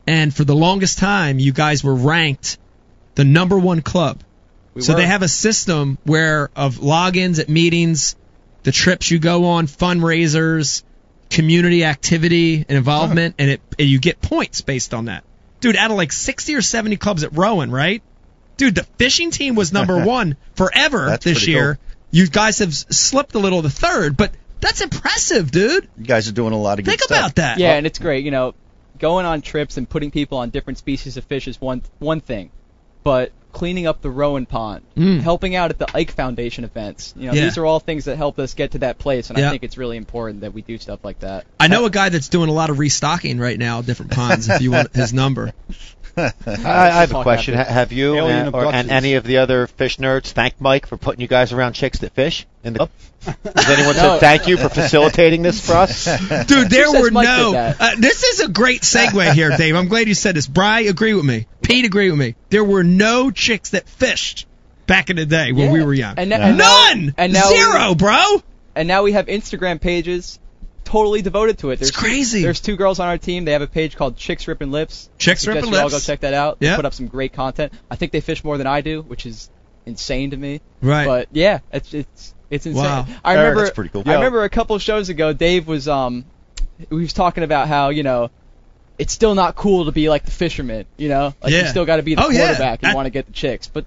[0.06, 2.56] And for the longest time you guys were ranked
[3.16, 4.22] the number one club.
[4.72, 5.00] We so were.
[5.00, 8.16] they have a system where of logins at meetings
[8.62, 10.84] the trips you go on fundraisers
[11.28, 15.22] community activity and involvement and it and you get points based on that.
[15.60, 18.02] Dude out of like 60 or 70 clubs at rowan right?
[18.56, 21.78] Dude the fishing team was number one forever That's this year.
[22.10, 26.32] You guys have slipped a little to third but that's impressive dude You guys are
[26.32, 27.18] doing a lot of good think stuff.
[27.18, 28.24] about that Yeah, and it's great.
[28.24, 28.54] You know,
[28.98, 32.50] going on trips and putting people on different species of fish is one one thing,
[33.04, 35.20] but cleaning up the Rowan Pond, Mm.
[35.20, 37.12] helping out at the Ike Foundation events.
[37.18, 37.44] You know, Yeah.
[37.44, 39.48] these are all things that help us get to that place, and Yeah.
[39.48, 41.44] I think it's really important that we do stuff like that.
[41.60, 44.48] I know a guy that's doing a lot of restocking right now different ponds.
[44.48, 45.52] If you want his number,
[46.16, 46.32] I,
[46.66, 47.54] I have a question.
[47.54, 50.86] about Have you Alien and, or, and any of the other fish nerds thanked Mike
[50.86, 52.46] for putting you guys around chicks that fish?
[52.64, 52.88] In the,
[53.24, 53.36] Has
[53.70, 54.02] anyone No.
[54.02, 56.04] said thank you for facilitating this for us?
[56.46, 57.54] dude, there says were Mike no.
[57.54, 59.74] Uh, this is a great segue here, Dave.
[59.76, 60.46] I'm glad you said this.
[60.46, 61.46] Bry, agree with me.
[61.62, 62.34] Pete, agree with me.
[62.50, 64.46] There were no chicks that fished
[64.86, 65.72] back in the day when Yeah.
[65.72, 66.18] we were young.
[66.18, 67.14] And, na- and now- None.
[67.16, 68.42] and now Zero, bro.
[68.74, 70.38] and now we have Instagram pages
[70.84, 71.78] totally devoted to it.
[71.78, 72.42] There's It's crazy.
[72.42, 73.44] There's two girls on our team.
[73.44, 75.08] They have a page called Chicks Ripping Lips.
[75.18, 76.58] Chicks Suggest Ripping you all go check that out.
[76.60, 76.76] They Yeah.
[76.76, 77.72] put up some great content.
[77.90, 79.50] I think they fish more than I do, which is
[79.86, 80.60] insane to me.
[80.80, 81.06] Right.
[81.06, 82.84] But yeah, it's it's it's insane.
[82.84, 83.06] Wow.
[83.24, 84.02] I remember that's pretty cool.
[84.06, 86.24] I remember a couple of shows ago, Dave was um,
[86.88, 88.30] he was talking about how you know.
[88.98, 91.34] It's still not cool to be like the fisherman, you know.
[91.42, 91.62] Like Yeah.
[91.62, 92.46] you still got to be the Oh, yeah.
[92.48, 93.66] quarterback and want to get the chicks.
[93.66, 93.86] But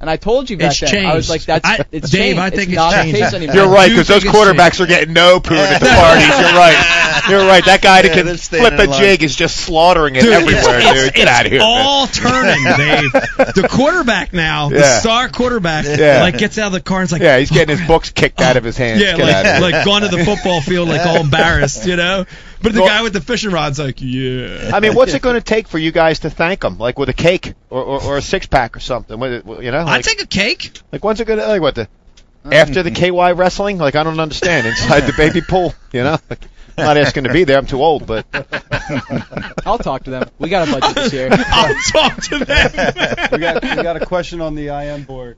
[0.00, 2.40] and I told you back It's then, I was like, that's I- it's Dave, changed.
[2.40, 3.14] I think it's it's not changed.
[3.16, 3.54] the case anymore.
[3.56, 6.26] You're right, because those think it's quarterbacks are getting no poon at the parties.
[6.28, 7.26] You're right.
[7.28, 7.64] You're right.
[7.66, 9.00] That guy that can flip a in line.
[9.00, 10.96] jig is just slaughtering it Dude, everywhere, it's, dude.
[11.08, 11.60] it's, Get out of here.
[11.60, 11.68] man.
[11.86, 13.12] all turning, Dave.
[13.12, 16.22] The quarterback now, the star quarterback, Yeah.
[16.22, 18.10] like gets out of the car and is like, Yeah, he's getting his oh, books
[18.10, 19.00] kicked out of his hands.
[19.02, 19.60] yeah, Get like, here.
[19.60, 22.24] like gone to the football field, like all embarrassed, you know.
[22.62, 24.70] But the Well- guy with the fishing rod's like, yeah.
[24.72, 26.78] I mean, what's it going to take for you guys to thank him?
[26.78, 29.18] Like with a cake or, or, or a six pack or something?
[29.18, 30.80] What it- You know, I'd take a cake.
[30.92, 31.88] like when's it going to like what the
[32.44, 32.52] mm.
[32.52, 33.78] after the KY wrestling?
[33.78, 35.74] Like I don't understand inside the baby pool.
[35.92, 36.42] You know, like,
[36.76, 37.58] I'm not asking to be there.
[37.58, 38.26] I'm too old, but
[39.66, 40.30] I'll talk to them.
[40.38, 41.28] We got a budget this year.
[41.32, 43.28] I'll talk to them.
[43.32, 45.36] we got we got a question on the IM board.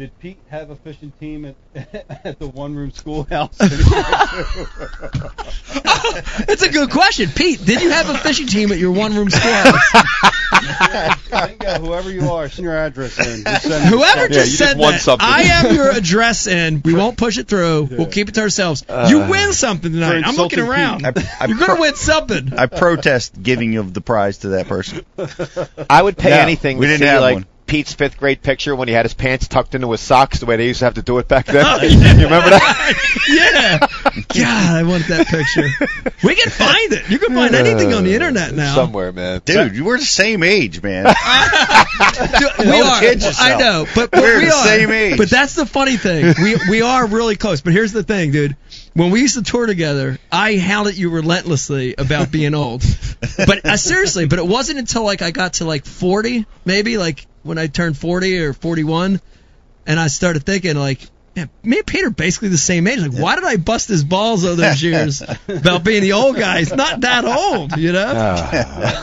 [0.00, 1.56] Did Pete have a fishing team at
[2.24, 3.54] at the one room schoolhouse?
[6.02, 7.62] Oh, That's a good question, Pete.
[7.64, 9.92] Did you have a fishing team at your one-room schoolhouse?
[11.30, 13.44] Bingo, whoever you are, send your address in.
[13.44, 15.28] Just send Whoever Yeah, just you just said won that, something.
[15.28, 16.80] I am your address in.
[16.84, 17.88] We won't push it through.
[17.90, 18.84] We'll keep it to ourselves.
[18.88, 20.22] Uh, you win something tonight.
[20.24, 21.06] I'm looking around.
[21.06, 22.54] I, I, You're gonna pro- win something.
[22.58, 25.04] I protest giving of the prize to that person.
[25.88, 27.46] I would pay No, anything we to didn't see have like one.
[27.70, 30.56] Pete's fifth grade picture when he had his pants tucked into his socks the way
[30.56, 31.64] they used to have to do it back then.
[31.70, 32.14] Oh, yeah.
[32.16, 33.20] You remember that?
[33.28, 33.78] yeah.
[34.42, 35.68] God, I want that picture.
[36.24, 37.08] We can find it.
[37.08, 38.74] You can find anything on the internet now.
[38.74, 39.40] Somewhere, man.
[39.44, 41.04] Dude, you were the same age, man.
[42.40, 43.00] Dude, we Don't are.
[43.00, 43.36] kid yourself.
[43.40, 44.66] I know, but, but We're we the are.
[44.66, 45.16] same age.
[45.16, 46.34] But that's the funny thing.
[46.42, 47.60] We we are really close.
[47.60, 48.56] But here's the thing, dude.
[48.94, 52.82] When we used to tour together, I hounded you relentlessly about being old.
[53.36, 57.26] But uh, seriously, but it wasn't until like I got to like 40, maybe like
[57.42, 59.20] when I turned 40 or 41,
[59.86, 61.00] and I started thinking like.
[61.36, 62.98] Man, me and Peter are basically the same age.
[62.98, 66.58] Like, why did I bust his balls all those years about being the old guy?
[66.58, 68.48] He's not that old, you know.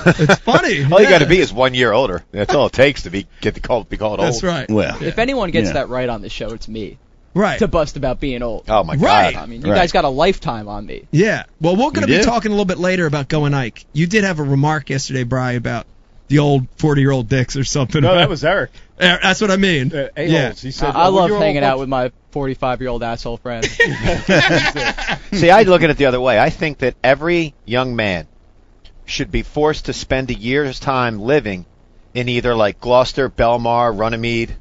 [0.05, 0.83] it's funny.
[0.91, 2.25] All you got to be is one year older.
[2.31, 4.53] That's all it takes to be get the call be called That's old.
[4.53, 4.69] That's right.
[4.69, 5.73] well, If anyone gets Yeah.
[5.75, 6.97] that right on the show, it's me.
[7.33, 7.59] Right.
[7.59, 8.65] To bust about being old.
[8.67, 9.33] Oh my Right.
[9.33, 9.43] god.
[9.43, 9.77] I mean, you Right.
[9.77, 11.03] guys got a lifetime on me.
[11.11, 11.43] Yeah.
[11.61, 12.23] Well, we're going to be do.
[12.23, 13.85] talking a little bit later about going Ike.
[13.93, 15.85] You did have a remark yesterday, Bry, about
[16.27, 18.01] the old 40 year old dicks or something.
[18.01, 18.71] no, that was Eric.
[18.97, 19.95] That's what I mean.
[19.95, 20.53] Uh, yeah.
[20.53, 23.65] He said, I, I "Oh, love hanging out with my 45 year old asshole friend.
[25.31, 26.39] See, I look at it the other way.
[26.39, 28.27] I think that every young man
[29.05, 31.65] should be forced to spend a year's time living
[32.13, 34.51] in either like Gloucester, Belmar, Runnemede.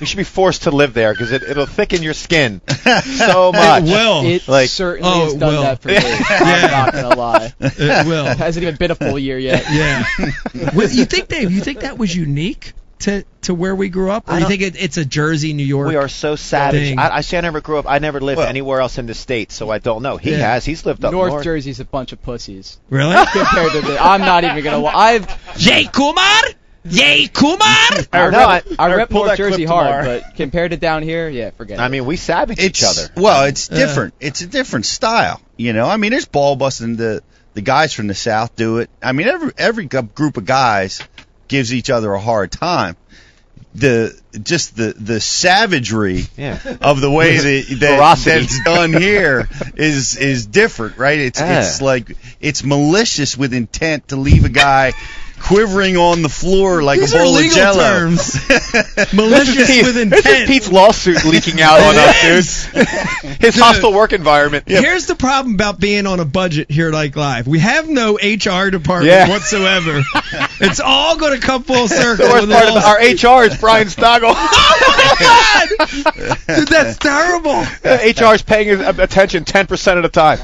[0.00, 3.82] You should be forced to live there because it, it'll thicken your skin so much.
[3.84, 4.24] It will.
[4.26, 5.62] It Like- certainly Oh, has it done will.
[5.62, 5.96] that for me.
[6.28, 7.52] I'm not gonna lie.
[7.60, 8.26] It will.
[8.26, 9.64] It hasn't even been a full year yet.
[9.70, 10.04] Yeah.
[10.74, 14.28] well, you think, Dave, you think that was unique to, to where we grew up?
[14.28, 15.88] Or I you think it, it's a Jersey, New York?
[15.88, 16.96] We are so savage.
[16.96, 17.86] I, I say I never grew up.
[17.88, 20.16] I never lived Well- anywhere else in the states, so I don't know.
[20.16, 20.52] He Yeah.
[20.54, 20.64] has.
[20.64, 21.44] He's lived up North, north.
[21.44, 23.14] Jersey's a bunch of pussies Really?
[23.32, 23.98] compared to the.
[24.00, 24.84] I'm not even gonna.
[24.86, 25.26] I've
[25.58, 26.42] Yay, Kumar!
[26.86, 27.58] Yay, Kumar!
[27.58, 30.20] I No, rep, I- I rep pull North that Jersey hard, tomorrow.
[30.20, 33.10] but compared to down here, yeah, forget I mean, we savage it's each other.
[33.16, 33.78] well, it's Yeah.
[33.78, 34.14] different.
[34.20, 35.40] It's a different style.
[35.56, 36.96] You know, I mean, there's ball busting.
[36.96, 37.22] The
[37.54, 38.90] the guys from the south do it.
[39.02, 41.00] I mean, every every group of guys
[41.48, 42.96] gives each other a hard time.
[43.76, 46.58] The just the the savagery Yeah.
[46.80, 51.18] of the way that, that that's done here is is different, right?
[51.18, 54.92] It's it's like it's malicious with intent to leave a guy
[55.44, 57.82] quivering on the floor like These a bowl of jello.
[57.82, 58.34] terms.
[59.12, 60.46] Malicious Pete- with This is.
[60.48, 62.88] Pete's lawsuit leaking out on us, dude.
[63.40, 64.64] His hostile work environment.
[64.66, 67.46] Here's the problem about being on a budget here at Ike Live.
[67.46, 69.28] We have no HR department Yeah.
[69.28, 70.02] whatsoever.
[70.60, 72.26] it's all going to come full circle.
[72.26, 72.96] The worst part of our
[73.40, 74.32] HR is Brian Stoggle.
[74.34, 76.56] Oh bad.
[76.58, 77.64] Dude, that's terrible.
[77.84, 77.98] Uh,
[78.30, 80.38] HR is paying his uh, attention 10% of the time.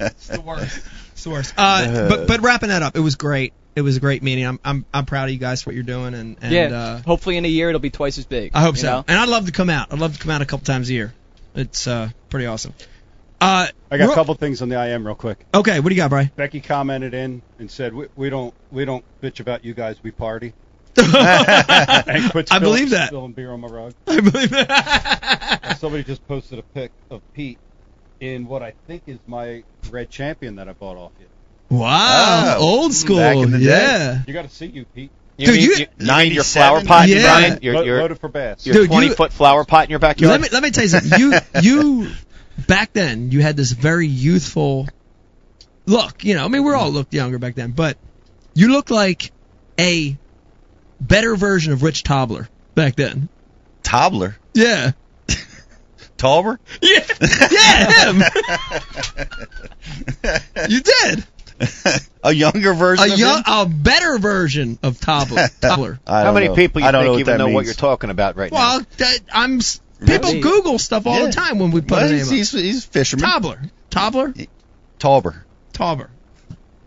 [0.00, 0.80] It's the worst.
[1.22, 1.54] It's the worst.
[1.56, 3.52] Uh, but but wrapping that up, it was great.
[3.76, 4.44] It was a great meeting.
[4.44, 6.76] I'm I'm I'm proud of you guys for what you're doing, and and yeah.
[6.76, 8.50] uh, hopefully in a year it'll be twice as big.
[8.54, 8.90] I hope so.
[8.90, 9.04] know?
[9.06, 9.92] And I'd love to come out.
[9.92, 11.14] I'd love to come out a couple times a year.
[11.54, 12.74] It's uh pretty awesome.
[13.40, 15.46] Uh, I got a couple things on the IM real quick.
[15.54, 16.32] Okay, what do you got, Bry?
[16.34, 20.02] Becky commented in and said, "We, we don't we don't bitch about you guys.
[20.02, 20.54] We party."
[20.96, 21.06] and
[22.32, 23.08] quit I spilling- believe that.
[23.08, 23.94] Spilling beer on my rug.
[24.08, 25.76] I believe that.
[25.78, 27.58] Somebody just posted a pic of Pete
[28.22, 31.26] in what I think is my red champion that I bought off you.
[31.76, 33.16] Wow, Oh, old school.
[33.16, 33.64] back in the day.
[33.64, 34.22] yeah.
[34.26, 35.10] You got to see you, Pete.
[35.38, 37.22] You Dude, need, you- you, you need your flower pot, Yeah.
[37.22, 37.58] Brian?
[37.62, 38.64] Your, Lo- your, loaded for bass.
[38.64, 40.30] your Dude, 20 you- foot flower pot in your backyard?
[40.30, 41.18] Let me let me tell you something.
[41.18, 41.32] You
[41.62, 42.10] you
[42.68, 44.86] back then you had this very youthful
[45.86, 46.24] look.
[46.24, 47.96] You know, I mean, we all looked younger back then, but
[48.54, 49.32] you looked like
[49.80, 50.16] a
[51.00, 53.28] better version of Rich Tobler back then.
[53.82, 54.36] Toddler.
[54.54, 54.92] Yeah.
[56.22, 56.58] Tauber?
[56.80, 57.04] Yeah.
[57.50, 58.22] Yeah, him.
[60.68, 61.24] you did.
[62.24, 63.42] a younger version A of young, him?
[63.46, 65.48] a better version of Tobler.
[65.60, 65.98] Tobler.
[66.06, 66.54] How many know.
[66.54, 68.50] people you I don't think know even what that know what you're talking about right
[68.52, 68.58] now?
[68.58, 69.60] Well, that, I'm.
[70.04, 70.40] People Maybe.
[70.40, 71.26] Google stuff all Yeah.
[71.26, 72.34] the time when we put Well, a name he's, up.
[72.34, 73.28] he's, he's a fisherman.
[73.28, 73.70] Tobler.
[73.90, 74.48] Tobler.
[74.98, 75.42] Tauber.
[75.72, 76.08] Tauber.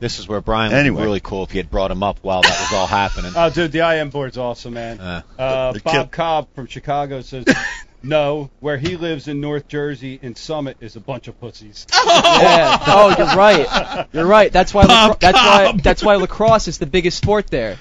[0.02, 0.98] This is where Brian would Anyway.
[0.98, 3.32] be really cool if you had brought him up while that was all happening.
[3.34, 5.00] Oh, dude, the IM board's awesome, man.
[5.00, 7.46] Uh, Uh, Bob kill- Cobb from Chicago says,
[8.06, 12.78] "No, where he lives in North Jersey in Summit is a bunch of pussies." Yeah.
[12.88, 14.08] Oh, you're right.
[14.14, 14.52] You're right.
[14.52, 14.86] That's why.
[14.88, 15.72] Bob lacro- that's why.
[15.82, 17.78] That's why lacrosse is the biggest sport there.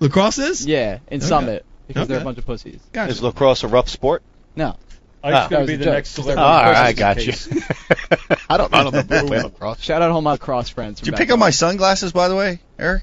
[0.00, 0.66] Lacrosse is?
[0.66, 2.80] Yeah, in Summit because they're a bunch of pussies.
[2.92, 3.10] Gotcha.
[3.10, 4.22] is lacrosse a rough sport?
[4.56, 4.76] No.
[5.22, 5.48] Ike's Ah.
[5.48, 5.94] going to be the joke.
[5.94, 6.42] next Oh, celebrity.
[6.46, 7.32] all right, I got you.
[8.50, 8.78] I don't know.
[8.78, 9.80] I don't know play lacrosse.
[9.80, 11.00] Shout out all my lacrosse friends.
[11.00, 13.02] Did you pick up my sunglasses, by the way, Eric?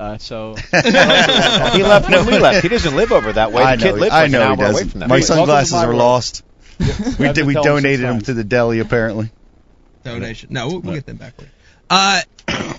[0.00, 2.62] Uh, so he left when we left.
[2.62, 3.62] He doesn't live over that way.
[3.62, 4.88] I The kid know, lives I like know an he hour away doesn't.
[4.90, 5.08] from that.
[5.08, 5.98] My Welcome sunglasses my are world.
[5.98, 6.42] lost.
[7.18, 7.46] We did.
[7.46, 9.30] We donated six them to the deli, apparently.
[10.02, 10.48] donation.
[10.52, 11.38] No, we'll, we'll get them back.
[11.38, 11.52] later.
[11.90, 12.22] Uh,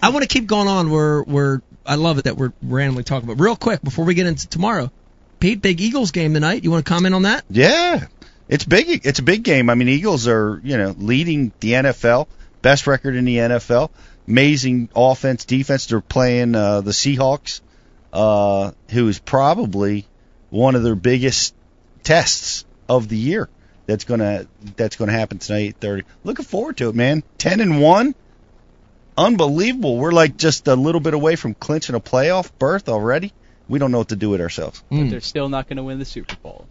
[0.01, 0.89] I want to keep going on.
[0.89, 3.39] We're we're I love it that we're randomly talking about.
[3.41, 4.91] Real quick before we get into tomorrow,
[5.39, 6.63] Pete, big Eagles game tonight.
[6.63, 7.43] You want to comment on that?
[7.51, 8.07] Yeah,
[8.49, 9.05] it's big.
[9.05, 9.69] It's a big game.
[9.69, 12.27] I mean, Eagles are you know leading the NFL,
[12.63, 13.91] best record in the NFL.
[14.27, 15.87] Amazing offense, defense.
[15.87, 17.61] They're playing uh, the Seahawks,
[18.13, 20.05] uh, who is probably
[20.49, 21.55] one of their biggest
[22.03, 23.49] tests of the year.
[23.87, 26.03] That's gonna that's gonna happen tonight, eight thirty.
[26.23, 27.23] Looking forward to it, man.
[27.37, 28.15] Ten and one,
[29.17, 29.97] unbelievable.
[29.97, 33.33] We're like just a little bit away from clinching a playoff berth already.
[33.67, 34.83] We don't know what to do with ourselves.
[34.89, 36.67] but they're still not going to win the Super Bowl.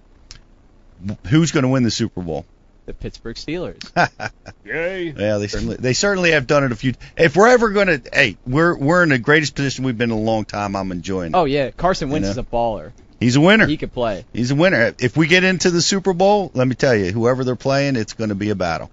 [1.28, 2.44] Who's going to win the Super Bowl?
[2.90, 3.80] The Pittsburgh Steelers.
[4.64, 5.10] Yay!
[5.16, 6.94] Yeah, they certainly they certainly have done it a few.
[7.16, 10.20] If we're ever gonna, hey, we're we're in the greatest position we've been in a
[10.20, 10.74] long time.
[10.74, 11.32] I'm enjoying.
[11.32, 11.36] it.
[11.36, 12.30] Oh yeah, Carson Wentz know.
[12.32, 12.90] is a baller.
[13.20, 13.66] He's a winner.
[13.66, 14.24] He could play.
[14.32, 14.92] He's a winner.
[14.98, 18.14] If we get into the Super Bowl, let me tell you, whoever they're playing, it's
[18.14, 18.90] going to be a battle.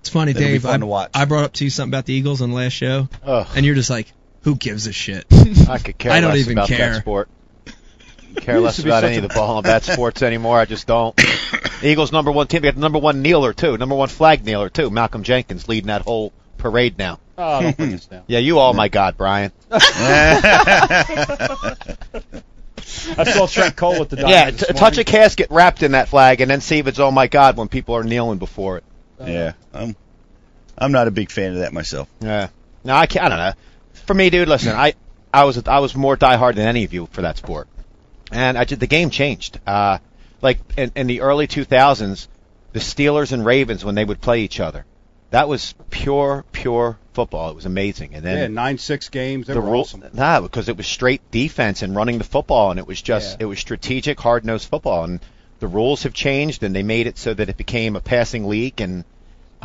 [0.00, 0.62] It's funny, It'll be Dave.
[0.62, 1.10] fun I, to watch.
[1.14, 3.64] I brought up to you something about the Eagles on the last show, Ugh, and
[3.66, 4.10] you're just like,
[4.42, 5.26] "Who gives a shit?"
[5.68, 7.04] I could care I don't less even about care.
[8.36, 8.44] That.
[8.44, 10.58] Care less about any a- of the ball and bat sports anymore.
[10.58, 11.18] I just don't.
[11.82, 12.62] Eagles number one team.
[12.62, 13.76] We got the number one kneeler too.
[13.76, 14.90] Number one flag kneeler too.
[14.90, 17.18] Malcolm Jenkins leading that whole parade now.
[17.38, 18.22] Oh, don't put this down.
[18.26, 19.52] Yeah, you all my God, Brian.
[19.70, 19.78] I
[23.24, 26.40] saw Trent Cole at the Yeah, t- this touch a casket wrapped in that flag,
[26.40, 28.84] and then see if it's oh my God when people are kneeling before it.
[29.20, 29.30] Uh-huh.
[29.30, 29.96] yeah, I'm
[30.78, 32.08] I'm not a big fan of that myself.
[32.20, 32.48] Yeah.
[32.84, 33.26] No, I can't.
[33.26, 33.52] I don't know.
[34.06, 34.94] For me, dude, listen, I
[35.32, 37.68] I was I was more diehard than any of you for that sport,
[38.32, 39.60] and I did the game changed.
[39.66, 39.98] Uh,
[40.42, 42.28] like in, in the early 2000s,
[42.72, 44.84] the Steelers and Ravens when they would play each other,
[45.30, 47.50] that was pure pure football.
[47.50, 49.46] It was amazing, and then Yeah, nine six games.
[49.46, 50.04] They the were rule, awesome.
[50.12, 53.44] nah, because it was straight defense and running the football, and it was just Yeah.
[53.44, 55.20] it was strategic, hard nosed football, and
[55.58, 58.80] the rules have changed, and they made it so that it became a passing league,
[58.80, 59.04] and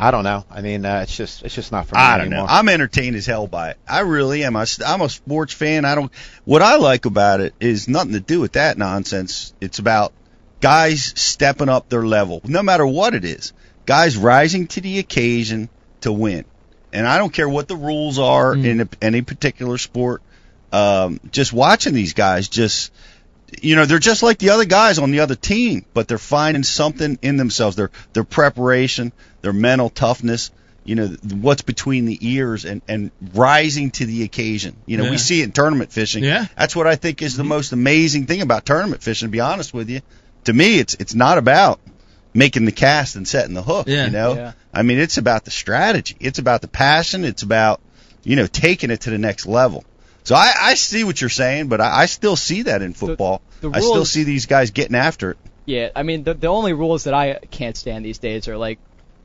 [0.02, 0.44] I don't know.
[0.50, 2.48] I mean, uh, it's just it's just not for me I don't anymore.
[2.48, 2.52] know.
[2.52, 3.78] I'm entertained as hell by it.
[3.88, 4.56] I really am.
[4.56, 5.84] I, I'm a sports fan.
[5.84, 6.10] I don't.
[6.44, 9.54] What I like about it is nothing to do with that nonsense.
[9.60, 10.12] It's about
[10.60, 13.52] guys stepping up their level, no matter what it is.
[13.86, 15.68] Guys rising to the occasion
[16.00, 16.46] to win.
[16.92, 20.20] And I don't care what the rules are in a, any particular sport.
[20.72, 22.92] Um, just watching these guys, just
[23.60, 26.64] you know, they're just like the other guys on the other team, but they're finding
[26.64, 27.76] something in themselves.
[27.76, 29.12] Their their preparation,
[29.42, 30.50] their mental toughness,
[30.84, 31.08] you know,
[31.40, 34.76] what's between the ears and and rising to the occasion.
[34.86, 35.10] You know, Yeah.
[35.10, 36.24] we see it in tournament fishing.
[36.24, 36.46] Yeah.
[36.56, 37.50] That's what I think is the mm-hmm.
[37.50, 40.00] most amazing thing about tournament fishing, to be honest with you.
[40.44, 41.80] To me, it's it's not about
[42.34, 44.06] making the cast and setting the hook, Yeah.
[44.06, 44.34] you know?
[44.34, 44.52] Yeah.
[44.72, 46.16] I mean, it's about the strategy.
[46.18, 47.24] It's about the passion.
[47.24, 47.80] It's about,
[48.24, 49.84] you know, taking it to the next level.
[50.24, 53.42] So I, I see what you're saying, but I, I still see that in football.
[53.60, 55.36] the I still see these guys getting after it.
[55.64, 58.78] Yeah, I mean the the only rules that I can't stand these days are like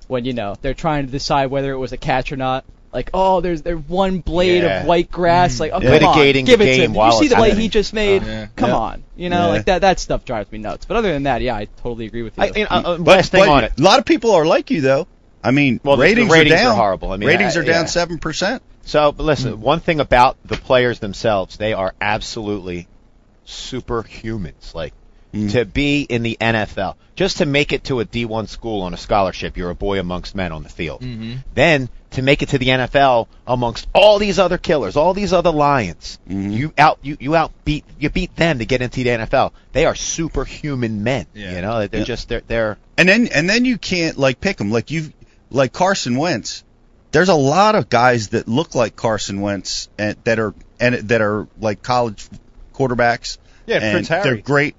[0.07, 2.65] when you know they're trying to decide whether it was a catch or not.
[2.93, 4.81] Like, oh, there's there's one blade Yeah.
[4.81, 5.59] of white grass.
[5.59, 5.99] Like, oh, Yeah.
[5.99, 6.93] come on, give the it to game him.
[6.93, 7.63] while you see the play happening.
[7.63, 8.23] he just made?
[8.23, 8.47] yeah.
[8.55, 8.75] Come Yeah.
[8.77, 9.47] on, you know, Yeah.
[9.47, 10.85] like that that stuff drives me nuts.
[10.85, 12.43] But other than that, yeah, I totally agree with you.
[12.43, 13.73] I, and, uh, But, last thing but on it.
[13.77, 15.05] a lot of people are like you though.
[15.43, 16.71] I mean, Well, the- the ratings, ratings are down.
[16.71, 17.11] are horrible.
[17.11, 17.85] I mean, ratings I- are down yeah.
[17.85, 18.63] seven percent.
[18.83, 22.87] So, but listen, one thing about the players themselves, they are absolutely
[23.45, 24.73] superhumans.
[24.73, 24.93] Like
[25.37, 25.51] Mm.
[25.53, 28.97] to be in the NFL, just to make it to a D1 school on a
[28.97, 31.03] scholarship, you're a boy amongst men on the field.
[31.53, 35.51] Then to make it to the NFL amongst all these other killers, all these other
[35.51, 36.51] lions, Mm-hmm.
[36.51, 39.51] you out you you out beat you beat them to get into the NFL.
[39.73, 41.25] They are superhuman men.
[41.33, 41.55] Yeah.
[41.55, 42.05] You know, they're Yeah.
[42.05, 45.11] just they're they're And then and then you can't like pick them like you
[45.49, 46.63] like Carson Wentz.
[47.11, 51.21] There's a lot of guys that look like Carson Wentz and that are and that
[51.21, 52.27] are like college
[52.73, 53.37] quarterbacks.
[53.65, 54.23] Yeah, Prince Harry.
[54.23, 54.75] They're great,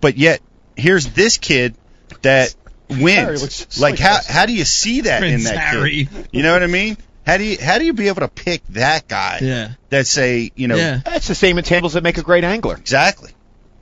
[0.00, 0.40] but yet
[0.76, 1.74] here's this kid
[2.22, 2.54] that
[2.90, 3.42] Harry wins.
[3.42, 6.04] looks Like like how how do you see that in that Harry.
[6.06, 6.28] kid?
[6.32, 6.96] You know what I mean?
[7.26, 9.38] How do you how do you be able to pick that guy?
[9.42, 9.68] Yeah.
[9.90, 11.00] That say you know Yeah.
[11.04, 12.76] that's the same intangibles that make a great angler.
[12.76, 13.32] exactly.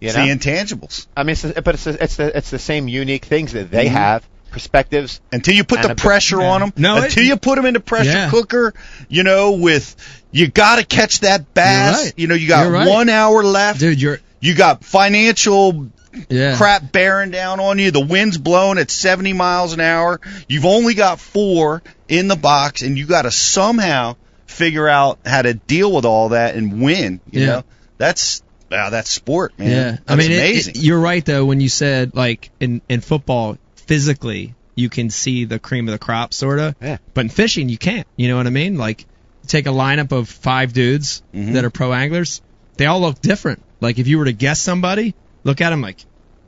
[0.00, 0.26] You it's know?
[0.26, 1.06] the intangibles.
[1.16, 3.70] I mean, it's the, but it's the, it's the it's the same unique things that
[3.70, 3.90] they Mhm.
[3.90, 5.20] have, perspectives.
[5.32, 6.50] until you put the a- pressure yeah.
[6.50, 6.72] on them.
[6.76, 8.30] No, it- until you put them in the pressure Yeah.
[8.30, 8.74] cooker,
[9.08, 9.94] you know, with
[10.30, 12.04] you got to catch that bass.
[12.04, 12.12] right.
[12.16, 12.88] You know, you got right.
[12.88, 13.80] one hour left.
[13.80, 15.90] Dude, you're You got financial
[16.28, 16.56] yeah.
[16.56, 17.90] crap bearing down on you.
[17.90, 20.20] The wind's blowing at 70 miles an hour.
[20.48, 25.42] You've only got four in the box, and you got to somehow figure out how
[25.42, 27.20] to deal with all that and win.
[27.30, 27.46] You Yeah.
[27.46, 27.64] know,
[27.98, 29.70] that's wow, that's sport, man.
[29.70, 30.76] Yeah, That's I mean, amazing.
[30.76, 35.44] it- you're right though when you said like in in football, physically you can see
[35.44, 36.74] the cream of the crop, sorta.
[36.82, 36.98] Yeah.
[37.14, 38.06] But in fishing, you can't.
[38.16, 38.76] You know what I mean?
[38.76, 39.06] Like,
[39.46, 41.52] take a lineup of five dudes Mhm.
[41.52, 42.42] that are pro anglers.
[42.76, 43.62] They all look different.
[43.80, 45.14] Like, if you were to guess somebody,
[45.44, 45.98] look at him like,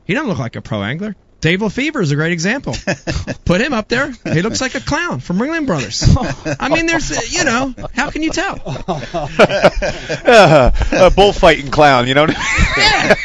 [0.04, 1.14] he doesn't look like a pro angler.
[1.40, 2.74] Dave Lefebre is a great example.
[3.44, 4.10] Put him up there.
[4.24, 6.02] He looks like a clown from Ringling Brothers.
[6.60, 8.58] I mean, there's, you know, how can you tell?
[8.66, 12.22] uh, a bullfighting clown, you know.
[12.22, 13.16] What I mean?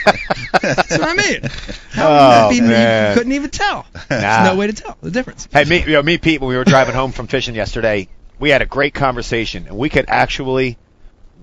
[0.62, 1.42] That's what I mean.
[1.92, 2.62] How Oh, that be?
[2.62, 3.12] man.
[3.12, 3.86] You couldn't even tell.
[4.10, 5.48] There's no way to tell the difference.
[5.52, 8.10] Hey, me, you know, me, Pete, when we were driving home from fishing yesterday,
[8.40, 10.78] we had a great conversation, and we could actually,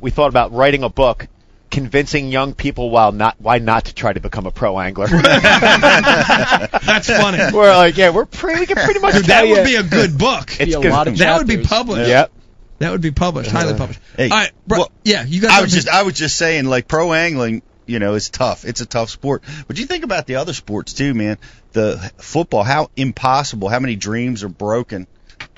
[0.01, 1.27] we thought about writing a book,
[1.71, 5.07] convincing young people while not why not to try to become a pro angler.
[5.09, 7.39] That's funny.
[7.53, 9.55] we're like, yeah, we're pretty, we can pretty much Dude, tell that you.
[9.55, 10.51] would be a good book.
[10.61, 10.91] It's Be a good.
[10.93, 12.09] lot of That would be published.
[12.09, 12.33] Yep.
[12.79, 13.99] That would be published, highly published.
[14.17, 15.51] Hey, All right, bro, well, yeah, you got.
[15.51, 18.65] I was just I was just saying like pro angling, you know, is tough.
[18.65, 19.43] It's a tough sport.
[19.67, 21.39] But you think about the other sports too, man.
[21.73, 25.09] The football, how impossible, how many dreams are broken,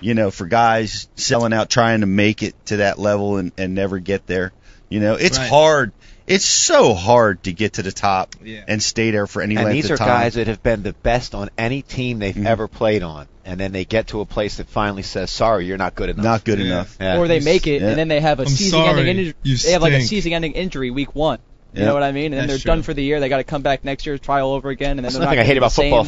[0.00, 3.74] you know, for guys selling out trying to make it to that level and, and
[3.74, 4.52] never get there.
[4.90, 5.48] You know, it's Right.
[5.48, 5.92] hard.
[6.26, 8.60] It's so hard to get to the top Yeah.
[8.68, 11.34] and stay there for any And length these are guys that have been the best
[11.34, 12.46] on any team they've Mhm.
[12.46, 15.78] ever played on, and then they get to a place that finally says, "Sorry, you're
[15.78, 16.66] not good enough." not good Yeah.
[16.66, 16.96] enough.
[17.00, 17.16] Yeah.
[17.18, 17.88] or they make it Yeah.
[17.88, 19.34] and then they have a I'm season-ending injury.
[19.42, 21.38] you They have like a season-ending injury week one.
[21.72, 21.86] You Yeah.
[21.86, 22.26] know what I mean?
[22.26, 23.18] And then That's they're done for the year.
[23.20, 25.24] They got to come back next year, try all over again, and then That's they're
[25.24, 26.06] nothing not I hate about football.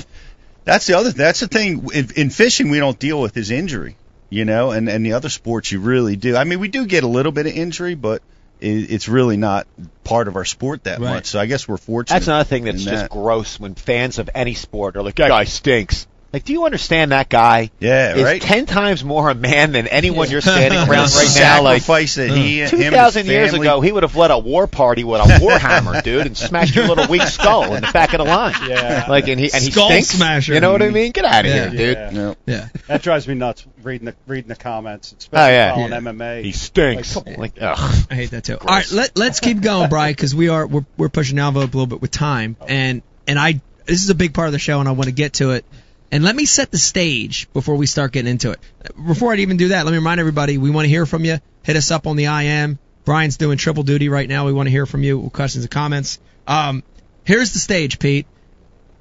[0.65, 1.11] That's the other.
[1.11, 1.89] That's the thing.
[1.95, 3.97] In, in fishing, we don't deal with his injury,
[4.31, 6.37] you know, and and the other sports you really do.
[6.37, 8.23] I mean, we do get a little bit of injury, but it,
[8.63, 9.67] it's really not
[10.05, 11.15] part of our sport that Right.
[11.15, 11.27] much.
[11.27, 12.15] So I guess we're fortunate.
[12.17, 13.11] That's another thing that's just that.
[13.11, 17.13] gross when fans of any sport are like, "That guy stinks." Like, do you understand
[17.13, 18.41] that guy Yeah, is right.
[18.41, 21.63] ten times more a man than anyone you're standing around The right now?
[21.63, 24.31] Like sacrifice that he, him, two and his thousand years ago, he would have led
[24.31, 27.83] a war party with a war hammer, dude, and smashed your little weak skull in
[27.83, 28.55] the back of the line.
[28.69, 29.07] Yeah.
[29.09, 30.09] Like, and he and he Skull stinks.
[30.09, 30.55] smasher.
[30.55, 31.13] You know what I mean?
[31.13, 31.69] Get out of Yeah.
[31.69, 31.97] here, dude.
[31.97, 32.11] Yeah.
[32.11, 32.37] No.
[32.47, 32.69] Yeah.
[32.89, 35.99] That drives me nuts reading the reading the comments, Oh especially yeah, following Yeah.
[35.99, 36.45] MMA.
[36.45, 37.15] he stinks.
[37.17, 37.35] Like, come.
[37.35, 38.07] Like, ugh.
[38.11, 38.57] I hate that too.
[38.59, 41.75] All right, let, let's keep going, Brian, because we are we're, we're pushing the envelope
[41.75, 42.67] a little bit with time, oh.
[42.67, 45.13] and and I this is a big part of the show, and I want to
[45.13, 45.65] get to it.
[46.13, 48.61] And let me set the stage before we start getting into it.
[49.07, 51.39] Before I even do that, let me remind everybody we want to hear from you.
[51.63, 52.79] Hit us up on the IM.
[53.07, 54.45] Brian's doing triple duty right now.
[54.45, 55.31] We want to hear from you.
[55.33, 56.21] Questions and comments.
[56.47, 56.83] Um,
[57.25, 58.27] here's the stage, Pete.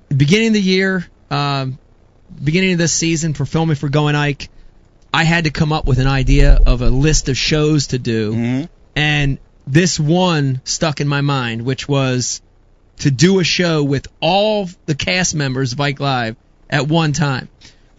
[0.07, 1.77] Beginning of the year, um,
[2.41, 4.49] beginning of this season for filming for Going Ike,
[5.13, 8.33] I had to come up with an idea of a list of shows to do
[8.33, 8.69] Mhm.
[8.95, 9.37] and
[9.67, 12.41] this one stuck in my mind, which was
[12.99, 16.37] to do a show with all the cast members of Ike Live
[16.71, 17.49] at one time.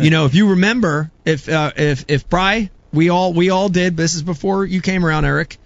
[0.01, 3.97] You know, if you remember, if uh, if if Bry, we all we all did.
[3.97, 5.59] This is before you came around, Eric.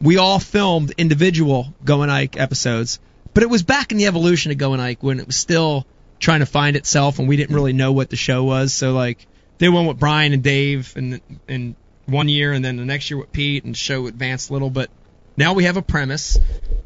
[0.00, 2.98] We all filmed individual Going Ike episodes,
[3.32, 5.86] but it was back in the evolution of Going Ike when it was still
[6.18, 8.72] trying to find itself, and we didn't really know what the show was.
[8.72, 9.24] So like,
[9.58, 11.76] they went with Brian and Dave, and and
[12.06, 14.70] one year, and then the next year with Pete, and show advanced a little.
[14.70, 14.90] But
[15.36, 16.36] Now we have a premise.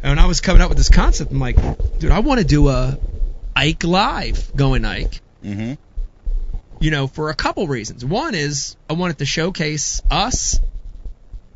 [0.02, 1.56] And when I was coming up with this concept, I'm like,
[1.98, 2.98] dude, I want to do a
[3.54, 5.20] Ike Live going Ike.
[5.44, 5.74] Mm-hmm.
[6.80, 8.04] You know, for a couple reasons.
[8.04, 10.58] One is I wanted to showcase us.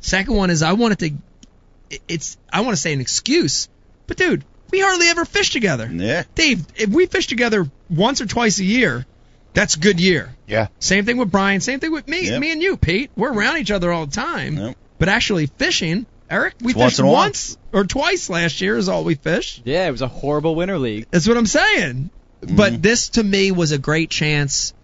[0.00, 1.98] Second one is I wanted to.
[2.08, 3.68] It's I want to say an excuse,
[4.06, 5.88] but dude, we hardly ever fish together.
[5.90, 6.24] Yeah.
[6.34, 9.06] Dave, if we fish together once or twice a year,
[9.54, 10.34] that's a good year.
[10.46, 10.68] Yeah.
[10.78, 11.60] Same thing with Brian.
[11.60, 12.28] Same thing with me.
[12.28, 12.40] Yep.
[12.40, 13.10] Me and you, Pete.
[13.16, 14.56] We're around each other all the time.
[14.58, 14.76] Yep.
[14.98, 17.22] But actually fishing, Eric, we It's fished in a while.
[17.22, 19.62] once or twice last year is all we fished.
[19.64, 21.06] Yeah, it was a horrible winter league.
[21.10, 22.10] That's what I'm saying.
[22.46, 22.56] Mm-hmm.
[22.56, 24.74] But this to me was a great chance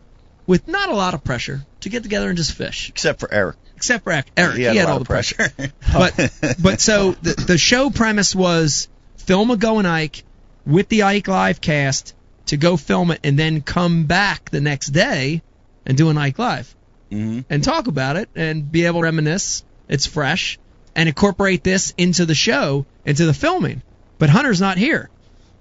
[0.47, 2.89] with not a lot of pressure to get together and just fish.
[2.89, 3.57] Except for Eric.
[3.77, 4.27] Except for Eric.
[4.37, 5.37] Eric He had a lot all the pressure.
[5.37, 5.73] pressure.
[5.93, 10.25] but but so the the show premise was film a Going Ike
[10.67, 12.15] with the Ike live cast
[12.47, 15.43] to go film it and then come back the next day
[15.87, 16.75] and do an Ike live
[17.11, 17.41] Mm-hmm.
[17.51, 19.65] and talk about it and be able to reminisce.
[19.89, 20.61] It's fresh
[20.95, 23.83] and incorporate this into the show into the filming.
[24.19, 25.11] But Hunter's not here,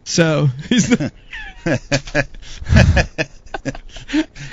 [0.04, 1.12] so he's not,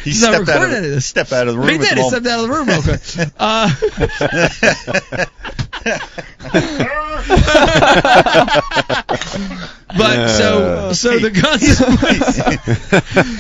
[0.04, 1.06] he he's not stepped out, of, this.
[1.06, 1.70] stepped out of the room.
[1.70, 1.98] He did.
[1.98, 3.00] He stepped out of the room real quick.
[3.38, 3.70] Uh,
[9.96, 11.76] but so so the concept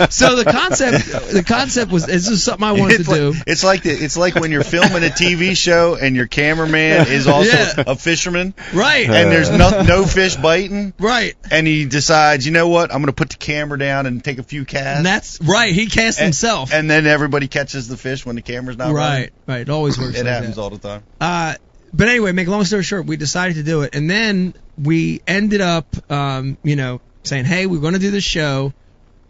[0.12, 3.34] so the concept the concept was this is something I wanted it's to like, do.
[3.46, 7.26] It's like the, it's like when you're filming a TV show and your cameraman is
[7.28, 7.84] also Yeah.
[7.86, 9.08] a fisherman, Right.
[9.08, 11.34] and there's no no fish biting, Right.
[11.50, 14.38] and he decides, you know what, I'm going to put the camera down and take
[14.38, 14.96] a few casts.
[14.98, 15.72] And that's right.
[15.74, 16.72] He casts and, himself.
[16.72, 19.30] and then everybody catches the fish when the camera's not right.
[19.46, 19.60] Right.
[19.62, 20.16] It always works.
[20.18, 20.62] It like happens that.
[20.62, 21.02] all the time.
[21.20, 21.54] Uh,
[21.92, 25.60] but anyway, make long story short, we decided to do it, and then we ended
[25.60, 28.72] up, um, you know, saying, "Hey, we're going to do the show,"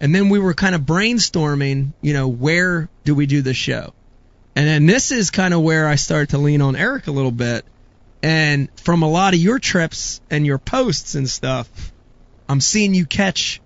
[0.00, 3.92] and then we were kind of brainstorming, you know, where do we do the show?
[4.54, 7.30] And then this is kind of where I started to lean on Eric a little
[7.30, 7.64] bit,
[8.22, 11.68] and from a lot of your trips and your posts and stuff,
[12.48, 13.60] I'm seeing you catch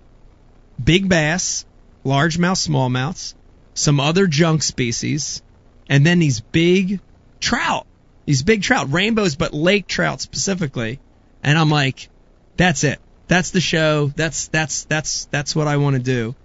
[0.83, 1.65] big bass,
[2.05, 3.33] largemouth, smallmouths,
[3.73, 5.41] some other junk species,
[5.89, 6.99] and then these big
[7.39, 7.85] trout.
[8.25, 10.99] These big trout, rainbows, but lake trout specifically.
[11.43, 12.09] And I'm like,
[12.57, 12.99] that's it.
[13.27, 14.07] That's the show.
[14.15, 16.35] That's that's that's that's what I want to do.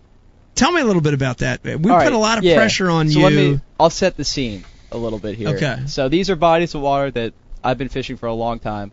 [0.55, 1.63] Tell me a little bit about that.
[1.63, 2.55] We All put right, a lot of yeah.
[2.55, 3.13] pressure on you.
[3.13, 3.25] so you.
[3.25, 5.49] Let me, I'll set the scene a little bit here.
[5.49, 5.83] Okay.
[5.87, 8.93] So these are bodies of water that I've been fishing for a long time,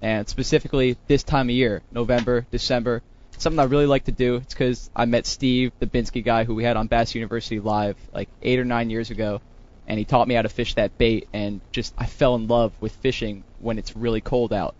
[0.00, 3.02] and specifically this time of year, November, December.
[3.38, 4.36] Something I really like to do.
[4.36, 7.96] It's because I met Steve, the Binsky guy who we had on Bass University Live
[8.12, 9.40] like eight or nine years ago,
[9.88, 12.72] and he taught me how to fish that bait, and just I fell in love
[12.80, 14.74] with fishing when it's really cold out.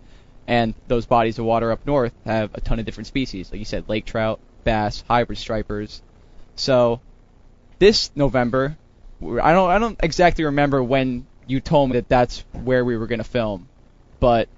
[0.51, 3.65] And those bodies of water up north have a ton of different species, like you
[3.65, 6.03] said, lake trout, bass, hybrid stripers.
[6.57, 7.01] So
[7.79, 8.77] this November,
[9.23, 13.07] I don't I don't exactly remember when you told me that that's where we were
[13.07, 13.69] going to film,
[14.19, 14.49] but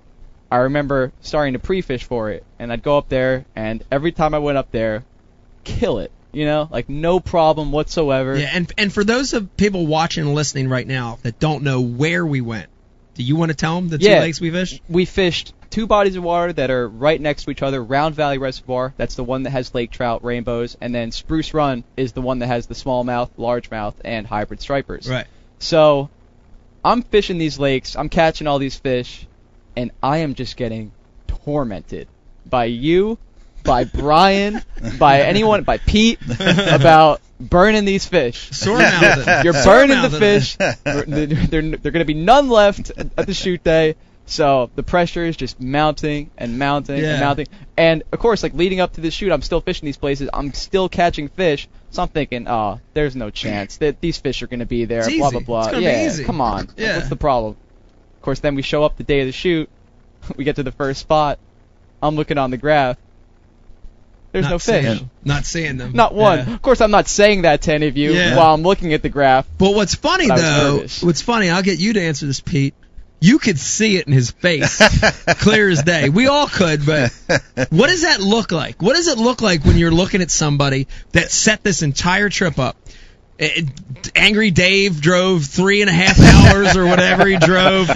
[0.51, 4.32] I remember starting to pre-fish for it, and I'd go up there, and every time
[4.32, 5.05] I went up there,
[5.64, 8.38] kill it, you know, like no problem whatsoever.
[8.38, 11.82] yeah, and and for those of people watching and listening right now that don't know
[11.82, 12.70] where we went,
[13.14, 14.80] do you want to tell them the two lakes we fished?
[14.88, 17.82] We fished two bodies of water that are right next to each other.
[17.82, 21.84] Round Valley Reservoir, that's the one that has lake trout, rainbows, and then Spruce Run
[21.96, 25.08] is the one that has the smallmouth, largemouth, and hybrid stripers.
[25.08, 25.26] Right.
[25.58, 26.10] So
[26.84, 29.26] I'm fishing these lakes, I'm catching all these fish,
[29.76, 30.92] and I am just getting
[31.26, 32.08] tormented
[32.44, 33.18] by you,
[33.62, 34.62] by Brian,
[34.98, 38.50] by anyone, by Pete, about burning these fish.
[38.66, 38.76] You're
[39.52, 40.56] burning the fish.
[40.56, 43.96] They're, they're, they're going to be none left at the shoot day.
[44.24, 47.12] So the pressure is just mounting and mounting Yeah.
[47.12, 47.48] and mounting.
[47.76, 50.30] And of course, like leading up to this shoot, I'm still fishing these places.
[50.32, 51.68] I'm still catching fish.
[51.90, 55.00] So I'm thinking, oh, there's no chance that these fish are going to be there.
[55.00, 55.36] It's blah easy.
[55.38, 55.60] blah blah.
[55.62, 56.68] It's gonna be yeah, come on.
[56.76, 56.96] Yeah.
[56.96, 57.56] What's the problem?
[58.16, 59.68] Of course, then we show up the day of the shoot.
[60.36, 61.40] We get to the first spot.
[62.00, 62.96] I'm looking on the graph.
[64.33, 64.85] There's Not no fish.
[64.85, 65.11] them.
[65.24, 65.93] Not seeing them.
[65.93, 66.39] Not one.
[66.39, 66.55] Yeah.
[66.55, 68.37] Of course, I'm not saying that to any of you Yeah.
[68.37, 69.47] while I'm looking at the graph.
[69.59, 72.74] But what's funny But though, what's funny, I'll get you to answer this, Pete.
[73.20, 74.80] You could see it in his face,
[75.39, 76.09] clear as day.
[76.09, 77.12] We all could, but
[77.70, 78.83] what does that look like?
[78.83, 82.59] What does it look like when you're looking at somebody that set this entire trip
[82.59, 82.76] up?
[83.39, 83.62] Eh,
[84.14, 87.89] Angry Dave drove three and a half hours or whatever he drove.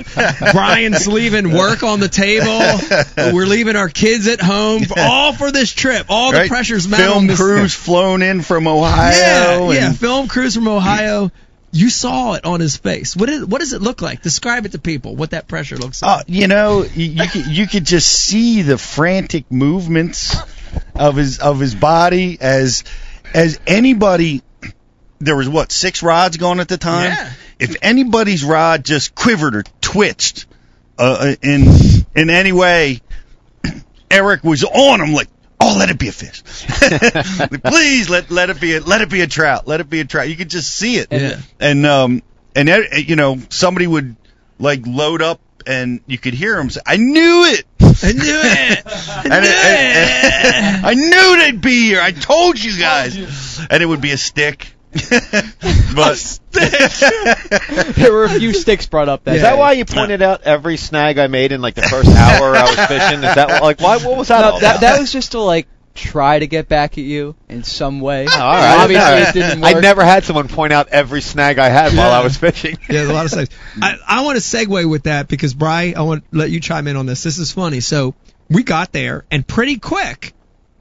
[0.52, 3.32] Brian's leaving work on the table.
[3.34, 6.06] We're leaving our kids at home, all for this trip.
[6.08, 9.70] All the pressure's mounted Film this crews flown in from Ohio.
[9.70, 9.92] yeah, yeah.
[9.92, 11.30] Film crews from Ohio.
[11.72, 13.14] You saw it on his face.
[13.14, 14.22] What is, what does it look like?
[14.22, 15.14] Describe it to people.
[15.14, 16.24] What that pressure looks Oh, like.
[16.28, 20.34] you know, you, you could you could just see the frantic movements
[20.94, 22.84] of his of his body as
[23.34, 24.40] as anybody.
[25.18, 27.10] There was what six rods going at the time.
[27.10, 27.32] Yeah.
[27.58, 30.46] If anybody's rod just quivered or twitched,
[30.98, 31.66] uh, in
[32.14, 33.00] in any way,
[34.10, 35.28] Eric was on him like,
[35.60, 36.42] oh, let it be a fish.
[37.64, 39.66] Please let let it be a let it be a trout.
[39.66, 40.28] Let it be a trout.
[40.28, 41.08] You could just see it.
[41.10, 41.38] Yeah.
[41.58, 42.22] And um
[42.54, 44.16] and uh, you know somebody would
[44.58, 48.82] like load up and you could hear him say, "I knew it." I knew it.
[48.86, 50.84] I And knew it- and- it.
[50.84, 52.00] I knew they'd be here.
[52.00, 53.16] I told you guys.
[53.70, 54.72] And it would be a stick.
[55.94, 56.40] But
[57.96, 60.76] there were a few sticks brought up that Is that why you pointed out every
[60.76, 63.22] snag I made in like the first hour I was fishing?
[63.24, 63.98] Is that like why?
[63.98, 64.40] What was that?
[64.40, 64.80] No, all that about?
[64.82, 68.26] that was just to like try to get back at you in some way.
[68.30, 68.80] Oh, all right.
[68.80, 69.28] Obviously, No.
[69.28, 69.76] it didn't work.
[69.76, 72.20] I never had someone point out every snag I had while Yeah.
[72.20, 72.72] I was fishing.
[72.82, 73.48] Yeah, there's a lot of snags.
[73.80, 76.86] I, I want to segue with that because Bry, I want to let you chime
[76.86, 77.22] in on this.
[77.22, 77.80] This is funny.
[77.80, 78.14] So
[78.50, 80.34] we got there and pretty quick,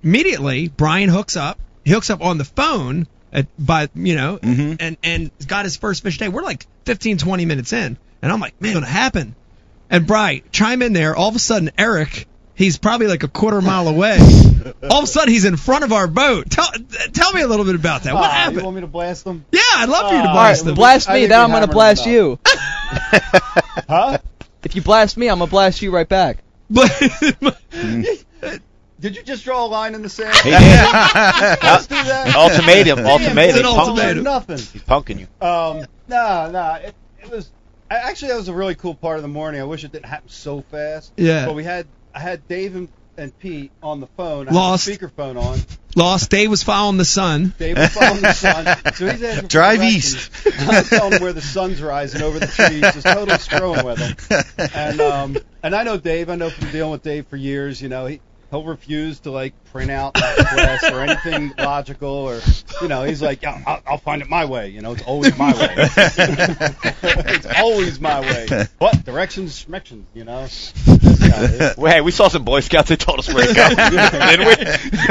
[0.04, 1.60] immediately Brian hooks up.
[1.86, 4.78] He hooks up on the phone at, by you know, Mhm.
[4.80, 6.30] and and got his first fish day.
[6.30, 9.36] We're like 15, 20 minutes in, and I'm like, man, what's gonna happen?
[9.92, 11.16] And Bry, chime in there.
[11.16, 12.28] All of a sudden, Eric.
[12.58, 14.18] He's probably like a quarter mile away.
[14.90, 16.50] All of a sudden, he's in front of our boat.
[16.50, 16.70] Tell
[17.12, 18.14] tell me a little bit about that.
[18.14, 18.60] What Ah, happened?
[18.60, 19.44] You want me to blast them?
[19.52, 20.76] Yeah, I'd love for you to Uh, blast all them.
[20.76, 22.40] blast me, think then I'm gonna blast you.
[23.90, 24.18] Huh?
[24.64, 26.38] If you blast me, I'm gonna blast you right back.
[29.00, 30.36] Did you just draw a line in the sand?
[30.38, 30.60] He did.
[30.60, 32.34] Let's do that.
[32.36, 33.50] Ultimatum, ultimatum.
[33.50, 34.24] it's an Punk- ultimatum.
[34.24, 34.58] Nothing.
[34.58, 35.28] He's punking you.
[35.46, 36.74] Um, no, no.
[36.82, 37.52] It, it was
[37.90, 39.60] actually that was a really cool part of the morning.
[39.62, 41.12] I wish it didn't happen so fast.
[41.18, 41.46] Yeah.
[41.46, 42.88] But we had I had Dave and,
[43.18, 44.48] and Pete on the phone.
[44.48, 44.88] I Lost.
[44.88, 45.60] had the speakerphone on.
[45.98, 46.30] Lost.
[46.30, 47.54] Dave was following the sun.
[47.58, 48.66] Dave was following the sun,
[48.96, 50.30] so he's asking for Drive directions.
[50.60, 54.70] I'm telling him where the sun's rising over the trees, just totally screwing with him.
[54.74, 56.30] And um, and I know Dave.
[56.30, 57.82] I know from dealing with Dave for years.
[57.82, 58.20] You know, he
[58.52, 62.42] he'll refuse to like print out MapQuest or anything logical, or
[62.82, 64.70] you know, he's like, yeah, I'll, I'll find it my way.
[64.70, 65.74] You know, it's always my way.
[65.78, 68.68] it's always my way.
[68.80, 70.44] What directions, directions You know.
[70.44, 71.78] This guy is.
[71.78, 72.90] Well, hey, we saw some Boy Scouts.
[72.90, 74.56] They told us where to go, didn't we?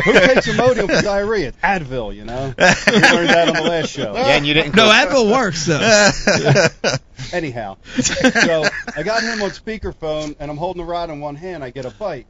[0.05, 1.49] Who takes Imodium for diarrhea?
[1.49, 2.55] It's Advil, you know.
[2.57, 4.15] We learned that on the last show.
[4.15, 4.75] Yeah, and you didn't.
[4.75, 6.99] No, go- Advil works though.
[7.33, 8.65] Anyhow, so
[8.97, 11.65] I got him on speakerphone, and I'm holding the rod in one hand.
[11.65, 12.27] I get a bite.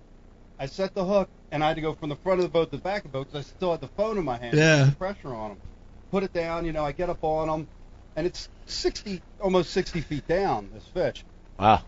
[0.59, 2.71] I set the hook, and I had to go from the front of the boat
[2.71, 4.57] to the back of the boat because I still had the phone in my hand.
[4.57, 4.87] Yeah.
[4.91, 5.57] Put pressure on him.
[6.11, 6.65] Put it down.
[6.65, 7.69] You know, I get up on him,
[8.17, 10.71] and it's 60, almost 60 feet down.
[10.73, 11.25] This fish,
[11.59, 11.83] Wow.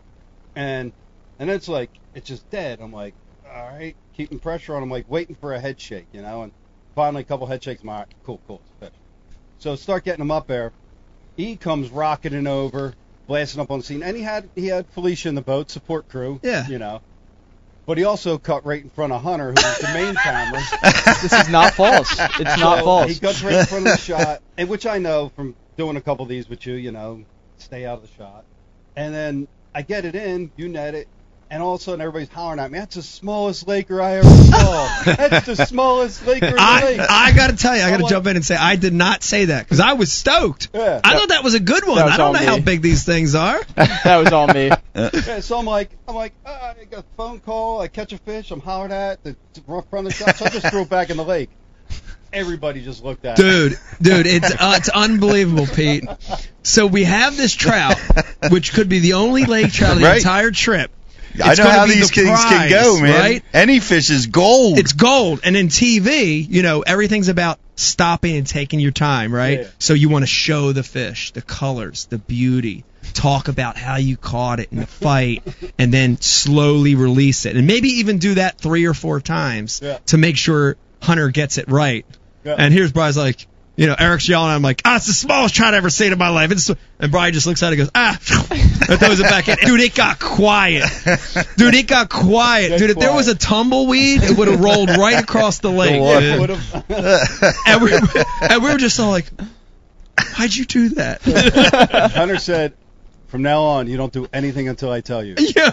[0.54, 0.92] and
[1.38, 2.80] and it's like it's just dead.
[2.80, 3.14] I'm like,
[3.48, 6.42] all right, keeping pressure on him, like waiting for a head shake, you know.
[6.42, 6.52] And
[6.94, 7.82] finally, a couple head shakes.
[7.82, 8.98] I'm like, cool, cool, it's a fish.
[9.58, 10.72] So start getting him up there.
[11.36, 12.94] He comes rocketing over,
[13.26, 16.08] blasting up on the scene, and he had he had Felicia in the boat, support
[16.08, 16.40] crew.
[16.42, 16.66] Yeah.
[16.66, 17.00] You know.
[17.86, 20.60] But he also cut right in front of Hunter, who was the main camera.
[21.22, 22.10] This is not false.
[22.18, 23.12] It's not So false.
[23.12, 26.00] He cuts right in front of the shot, and which I know from doing a
[26.00, 27.24] couple of these with you, you know,
[27.58, 28.44] stay out of the shot.
[28.96, 31.08] And then I get it in, you net it,
[31.50, 32.78] and all of a sudden everybody's hollering at me.
[32.78, 35.02] That's the smallest Laker I ever saw.
[35.04, 37.00] That's the smallest Laker in the I lake.
[37.00, 39.46] I gotta tell you, I gotta like- jump in and say I did not say
[39.46, 40.68] that because I was stoked.
[40.74, 41.00] Yeah.
[41.04, 41.98] I thought that was a good one.
[41.98, 42.46] I don't know me.
[42.46, 43.62] how big these things are.
[43.74, 44.70] that was all me.
[44.94, 47.80] Yeah, so I'm like, I'm like, uh, I got a phone call.
[47.80, 48.50] I catch a fish.
[48.50, 50.36] I'm hollered at the the front of the shop.
[50.36, 51.50] So I just threw it back in the lake.
[52.32, 53.44] Everybody just looked at me.
[53.44, 56.04] Dude, dude, it's uh, it's unbelievable, Pete.
[56.62, 57.96] So we have this trout,
[58.50, 60.18] which could be the only lake trout of the Right.
[60.18, 60.90] entire trip.
[61.42, 63.20] I know how these the things can go, man.
[63.20, 63.44] right?
[63.52, 64.78] Any fish is gold.
[64.78, 65.40] It's gold.
[65.44, 69.60] And in TV, you know, everything's about stopping and taking your time, right?
[69.60, 69.66] Yeah.
[69.78, 74.16] So you want to show the fish, the colors, the beauty, talk about how you
[74.16, 75.42] caught it in the fight,
[75.78, 77.56] and then slowly release it.
[77.56, 79.98] And maybe even do that three or four times Yeah.
[80.06, 82.06] to make sure Hunter gets it right.
[82.44, 82.54] Yeah.
[82.58, 83.46] And here's Bry's like,
[83.76, 84.50] you know, Eric's yelling.
[84.50, 86.50] I'm like, ah, it's the smallest trout I've ever seen in my life.
[86.50, 88.12] It's and Brian just looks at it and goes, ah,
[88.50, 89.56] and throws it back in.
[89.56, 90.84] Dude, it got quiet.
[91.56, 92.78] Dude, it got quiet.
[92.78, 96.00] Dude, if there was a tumbleweed, it would have rolled right across the lake.
[96.00, 96.46] Yeah,
[97.66, 99.26] and, we, and we were just all like,
[100.38, 101.22] why'd you do that?
[102.14, 102.72] Hunter said,
[103.28, 105.34] from now on, you don't do anything until I tell you.
[105.38, 105.72] yeah.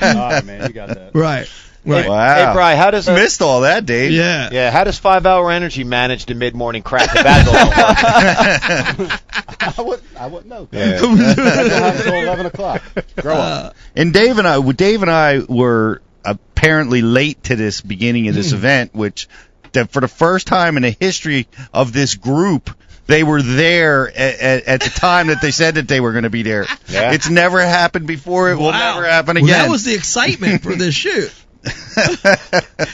[0.00, 1.14] All right, man, you got that.
[1.14, 1.48] Right.
[1.86, 2.08] Right.
[2.08, 2.34] wow.
[2.34, 4.10] Hey, Bry, how does a, Missed all that, Dave.
[4.12, 4.50] Yeah.
[4.52, 9.22] yeah, how does Five Hour Energy manage the mid morning crack if Advil don't?
[9.78, 10.68] I wouldn't, I wouldn't know.
[10.72, 10.98] Yeah.
[11.02, 12.82] I until 11 o'clock.
[13.16, 13.66] Grow up.
[13.66, 18.34] Uh, And Dave and I, Dave and I were apparently late to this beginning of
[18.34, 19.28] this event, which
[19.72, 22.70] that for the first time in the history of this group,
[23.06, 26.24] they were there at, at, at the time that they said that they were going
[26.24, 26.66] to be there.
[26.88, 27.12] Yeah.
[27.12, 28.50] It's never happened before.
[28.50, 29.58] It will never happen Well, again.
[29.64, 31.32] that was the excitement for this shoot.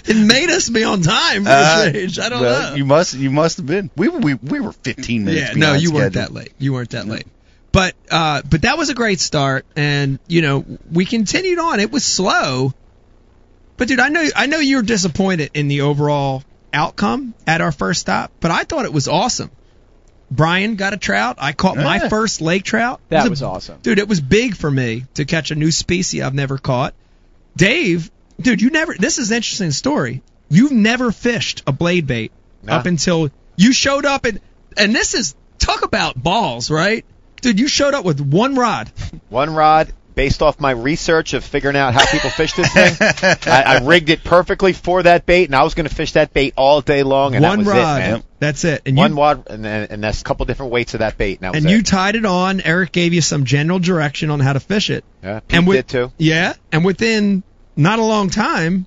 [0.05, 2.19] It made us be on time for Uh, the change.
[2.19, 2.77] I don't well, know.
[2.77, 3.91] You must, you must have been.
[3.97, 5.41] We, we, we were 15 minutes.
[5.49, 6.53] yeah, no, behind you weren't that late.
[6.59, 7.27] You weren't that late.
[7.73, 11.81] But uh, but that was a great start, and you know we continued on.
[11.81, 12.75] It was slow,
[13.79, 16.43] but dude, I know I know you were disappointed in the overall
[16.75, 19.51] outcome at our first stop, but I thought it was awesome.
[20.31, 21.37] Brian got a trout.
[21.39, 22.09] I caught my Yeah.
[22.09, 23.01] first lake trout.
[23.09, 23.79] It That a- was awesome.
[23.83, 23.99] dude.
[23.99, 26.93] It was big for me to catch a new species I've never caught.
[27.57, 28.11] Dave,
[28.41, 28.95] dude, you never.
[28.95, 30.23] This is an interesting story.
[30.49, 32.33] You've never fished a blade bait
[32.65, 32.77] Nah.
[32.77, 34.41] up until you showed up and
[34.77, 37.05] and this is talk about balls, right?
[37.41, 38.91] Dude, you showed up with one rod.
[39.31, 42.95] One rod, based off my research of figuring out how people fish this thing.
[43.53, 46.33] I, I rigged it perfectly for that bait, and I was going to fish that
[46.33, 47.97] bait all day long, and one that was rod.
[48.01, 48.23] it, man.
[48.39, 48.83] That's it.
[48.87, 51.41] And One you rod, and, and that's a couple different weights of that bait, and
[51.41, 51.75] that was and it.
[51.77, 52.61] you tied it on.
[52.61, 55.05] Eric gave you some general direction on how to fish it.
[55.23, 56.13] yeah, Pete and with, did too.
[56.19, 57.43] Yeah, and within
[57.77, 58.87] not a long time,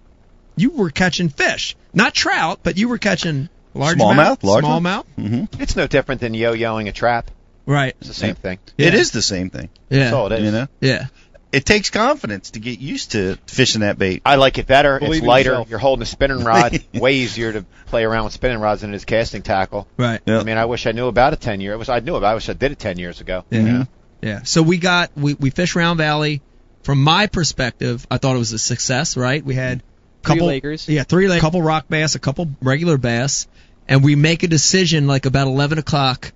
[0.56, 4.62] you were catching fish, not trout, but you were catching largemouth, Smallmouth, largemouth.
[4.82, 5.06] smallmouth.
[5.18, 5.62] Mm-hmm.
[5.62, 7.32] It's no different than yo-yoing a trap.
[7.66, 7.96] Right.
[8.00, 8.60] It's the same thing.
[8.78, 8.88] Yeah.
[8.88, 9.70] It is the same thing.
[9.90, 10.00] Yeah.
[10.00, 10.46] That's all it is.
[10.46, 11.08] You know, Yeah.
[11.52, 14.22] it takes confidence to get used to fishing that bait.
[14.26, 15.00] I like it better.
[15.00, 15.50] Believe it's lighter.
[15.50, 15.70] yourself.
[15.72, 16.78] You're holding a spinning rod.
[16.94, 19.88] Way easier to play around with spinning rods than it is casting tackle.
[19.98, 20.22] Right.
[20.26, 20.40] Yeah.
[20.40, 21.74] I mean, I wish I knew about it ten years.
[21.74, 22.28] I wish I knew about.
[22.28, 22.32] it.
[22.32, 23.44] I wish I did it ten years ago.
[23.50, 23.60] Yeah.
[23.62, 23.82] Mm-hmm.
[24.22, 24.44] Yeah.
[24.44, 26.42] So we got we we fished Round Valley.
[26.86, 29.18] From my perspective, I thought it was a success.
[29.18, 29.44] Right.
[29.44, 30.88] We had Three couple Lakers.
[30.88, 33.48] Yeah, three like couple rock bass, a couple regular bass,
[33.88, 36.32] and we make a decision like about eleven o'clock.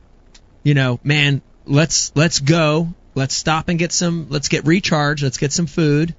[0.64, 2.90] You know, man, let's let's go.
[3.14, 4.26] Let's stop and get some.
[4.30, 5.22] Let's get recharged.
[5.22, 6.16] Let's get some food,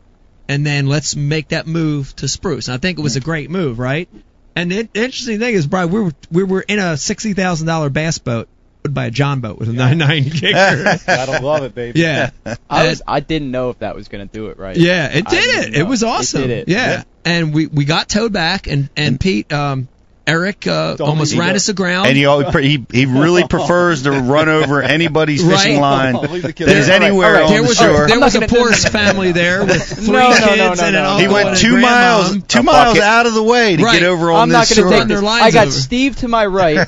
[0.48, 2.68] and then let's make that move to Spruce.
[2.68, 4.08] And I think it was a great move, right?
[4.54, 7.90] And the interesting thing is, Brian, we were we were in a sixty thousand dollar
[7.90, 8.48] bass boat
[8.88, 10.98] by a John boat with a nine nine kicker.
[11.06, 12.00] Gotta love it, baby.
[12.00, 12.30] yeah,
[12.68, 14.76] I was I didn't know if that was gonna do it right.
[14.76, 15.80] yeah, it did didn't it.
[15.80, 16.42] It was awesome.
[16.42, 16.68] It did it.
[16.72, 17.04] Yeah.
[17.24, 19.88] and we we got towed back, and and Pete, um,
[20.26, 22.06] Eric, uh, almost ran us aground.
[22.06, 26.60] And he, always, he he really prefers to run over anybody's fishing line Leave that
[26.60, 27.42] is anywhere All right.
[27.44, 28.04] on there the shore.
[28.04, 30.70] a, there was a gonna- poor family there with three No, no, kids no, no,
[30.72, 31.10] and an no.
[31.10, 33.98] uncle he went two miles two miles out of the way to Right.
[34.00, 34.98] get over on I'm not this gonna shore.
[35.00, 35.24] take Their this.
[35.24, 35.72] lines I got.
[35.72, 36.86] Steve to my right.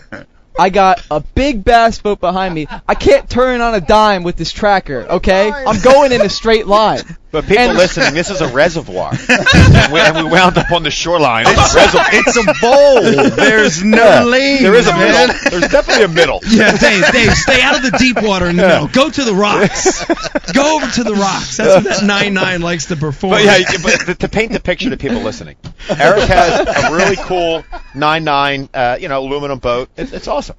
[0.58, 2.66] I got a big bass boat behind me.
[2.86, 5.06] I can't turn on a dime with this tracker.
[5.08, 7.02] Okay, I'm going in a straight line.
[7.32, 10.82] But people And- listening, this is a reservoir, and, we, and we wound up on
[10.82, 11.46] the shoreline.
[11.46, 12.04] reservoir.
[12.12, 13.30] It's a bowl.
[13.30, 14.62] There's no lane.
[14.62, 15.34] There is a middle.
[15.50, 16.40] There's definitely a middle.
[16.52, 18.86] Yeah, Dave, Dave, stay out of the deep water in the middle.
[18.88, 20.04] Go to the rocks.
[20.52, 21.56] Go over to the rocks.
[21.56, 23.32] That's what that nine nine likes to perform.
[23.32, 25.56] But yeah, but to, to paint the picture to people listening,
[25.88, 27.64] Eric has a really cool
[27.94, 29.88] nine nine, uh, you know, aluminum boat.
[29.96, 30.56] It's, it's awesome.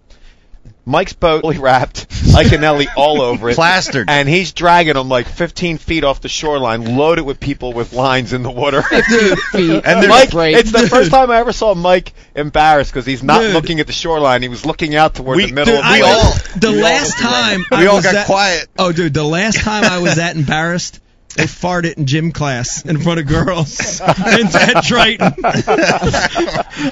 [0.86, 4.10] Mike's boat fully wrapped, Iaconelli all over it, Plastered.
[4.10, 8.34] and he's dragging them like 15 feet off the shoreline, loaded with people with lines
[8.34, 8.82] in the water.
[9.52, 9.82] Feet.
[9.86, 10.58] And Mike, Great.
[10.58, 13.54] it's the first time I ever saw Mike embarrassed because he's not Dude.
[13.54, 14.42] looking at the shoreline.
[14.42, 16.14] He was looking out toward We- the middle dude, of the I we lake.
[16.14, 17.66] all- the we last looked around.
[17.66, 18.68] time We all got at- quiet.
[18.78, 21.00] Oh, dude, the last time I was that embarrassed,
[21.36, 25.34] they farted in gym class in front of girls in at Triton.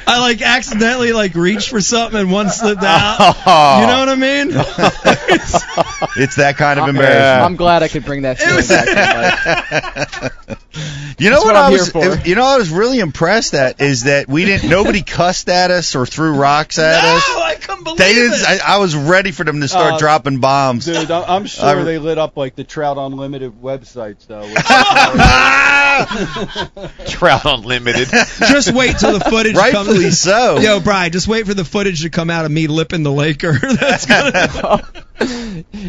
[0.08, 3.36] I like accidentally like reached for something and one slipped out.
[3.82, 4.52] You know what I mean?
[6.18, 7.46] It's that kind of I'm, embarrassment.
[7.46, 10.58] I'm glad I could bring that feeling back to life.
[11.18, 11.92] You know That's what, what I I'm was?
[11.92, 12.28] here for.
[12.28, 14.70] You know, I was really impressed at is that we didn't.
[14.72, 17.30] Nobody cussed at us or threw rocks at us.
[17.30, 18.39] no, I couldn't believe They didn't.
[18.39, 18.62] it.
[18.64, 20.86] I, I was ready for them to start Uh, dropping bombs.
[20.86, 24.47] Dude, I- I'm sure I- they lit up like the Trout Unlimited websites though.
[24.47, 24.65] which-
[27.07, 28.07] Trout Unlimited.
[28.07, 30.19] just wait till the footage Rightfully comes.
[30.19, 30.59] so.
[30.59, 33.53] Yo, Brian, just wait for the footage to come out of me lipping the Laker.
[33.79, 34.84] That's gonna.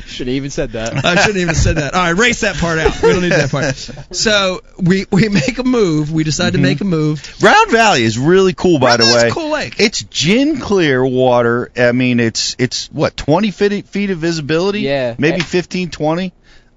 [0.07, 1.05] Should have even said that.
[1.05, 1.95] I shouldn't even said that.
[1.95, 3.01] All right, race that part out.
[3.03, 3.75] We don't need that part.
[4.15, 6.13] So we we make a move.
[6.13, 6.63] We decide to mm-hmm.
[6.63, 7.43] make a move.
[7.43, 9.29] Round Valley is really cool, by Round the way.
[9.29, 9.77] a cool lake.
[9.79, 11.71] It's gin clear water.
[11.77, 14.81] I mean, it's it's what 20 feet feet of visibility.
[14.81, 15.15] Yeah.
[15.19, 16.33] maybe 15, 20.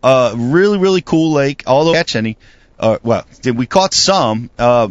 [0.06, 1.64] Uh, really, really cool lake.
[1.66, 2.38] Although catch any,
[2.80, 4.50] uh, well, we caught some.
[4.58, 4.90] Uh,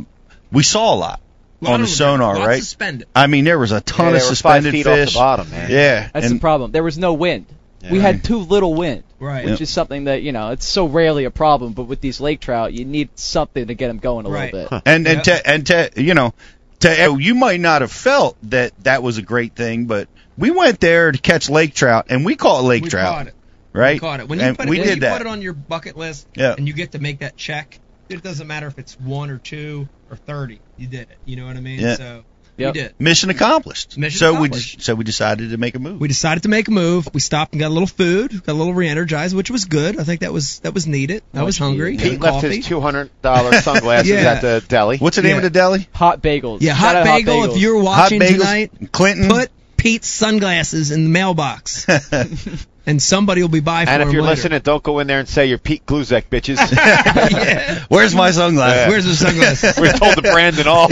[0.51, 1.21] we saw a lot
[1.61, 1.97] Lot on the of them.
[1.97, 2.63] sonar, Lots right?
[2.63, 3.09] Suspended.
[3.15, 4.27] I mean, there was a ton Yeah, of they were five
[4.65, 5.15] suspended feet off the fish.
[5.15, 5.71] bottom, man.
[5.71, 6.73] Yeah, That's and the problem.
[6.73, 7.47] There was no wind.
[7.91, 9.45] We had too little wind, Right.
[9.45, 11.75] which is something that you know it's so rarely a problem.
[11.75, 14.53] But with these lake trout, you need something to get them going a Right.
[14.55, 14.83] little bit.
[14.87, 15.23] and and Yep.
[15.25, 16.33] to and to you know
[16.81, 20.09] to you might not have felt that that was a great thing, but
[20.39, 23.35] we went there to catch lake trout, and we caught lake we trout, caught it.
[23.75, 23.95] Right?
[23.95, 24.29] We caught it.
[24.29, 25.19] When you and put it, we when did you that.
[25.19, 26.55] put it on your bucket list, Yeah.
[26.57, 27.79] and you get to make that check.
[28.09, 30.61] It doesn't matter if it's one or two or thirty.
[30.77, 31.17] You did it.
[31.25, 31.81] You know what I mean?
[31.81, 31.97] Yeah.
[31.97, 32.25] So
[32.57, 32.75] Yep.
[32.75, 32.95] we did.
[33.01, 33.99] Mission accomplished.
[33.99, 34.77] Mission so accomplished.
[34.77, 36.01] we so we decided to make a move.
[36.01, 37.09] We decided to make a move.
[37.13, 39.99] We stopped and got a little food, got a little re-energized, which was good.
[39.99, 41.25] I think that was that was needed.
[41.35, 41.97] I was hungry.
[41.97, 42.57] Pete left coffee.
[42.59, 44.35] his two hundred dollar sunglasses Yeah.
[44.35, 44.99] at the deli.
[44.99, 45.37] What's the name Yeah.
[45.39, 45.89] of the deli?
[45.95, 46.59] Hot bagels.
[46.61, 47.35] Yeah, hot out bagel.
[47.35, 47.55] bagels.
[47.57, 48.39] If you're watching Hot bagels.
[48.39, 49.29] tonight, Clinton.
[49.31, 51.87] put Pete's sunglasses in the mailbox.
[52.87, 54.35] and somebody will be by for And if you're later.
[54.37, 56.59] listening, don't go in there and say you're Pete Gluszek, bitches.
[57.89, 58.77] Where's my sunglasses?
[58.77, 58.89] Yeah.
[58.89, 59.77] Where's the sunglasses?
[59.79, 60.89] We're told the brand and all.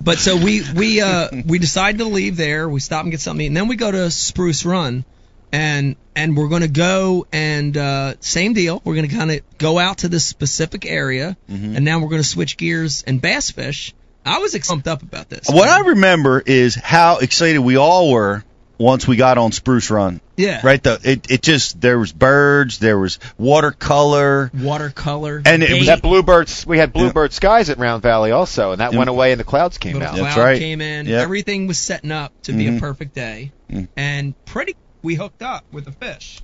[0.00, 2.68] But so we we uh we decided to leave there.
[2.68, 5.04] We stop and get something, and then we go to Spruce Run,
[5.52, 8.80] and and we're going to go and uh same deal.
[8.84, 11.76] We're going to kind of go out to this specific area, Mm-hmm.
[11.76, 13.94] and now we're going to switch gears and bass fish.
[14.24, 15.48] I was pumped up about this.
[15.48, 18.44] What I remember is how excited we all were
[18.82, 20.20] once we got on Spruce Run.
[20.36, 20.60] Yeah.
[20.64, 20.82] Right.
[20.82, 26.02] The it it just there was birds, there was watercolor, watercolor, and it was That
[26.02, 26.66] bluebirds.
[26.66, 28.98] we had bluebird skies at Round Valley also, and that Yeah.
[28.98, 30.14] went away and the clouds came little out.
[30.14, 30.58] cloud That's right.
[30.58, 31.06] came in.
[31.06, 31.20] Yep.
[31.22, 32.80] Everything was setting up to be a Mhm.
[32.80, 33.88] perfect day, Mm.
[33.96, 36.40] and pretty we hooked up with a fish,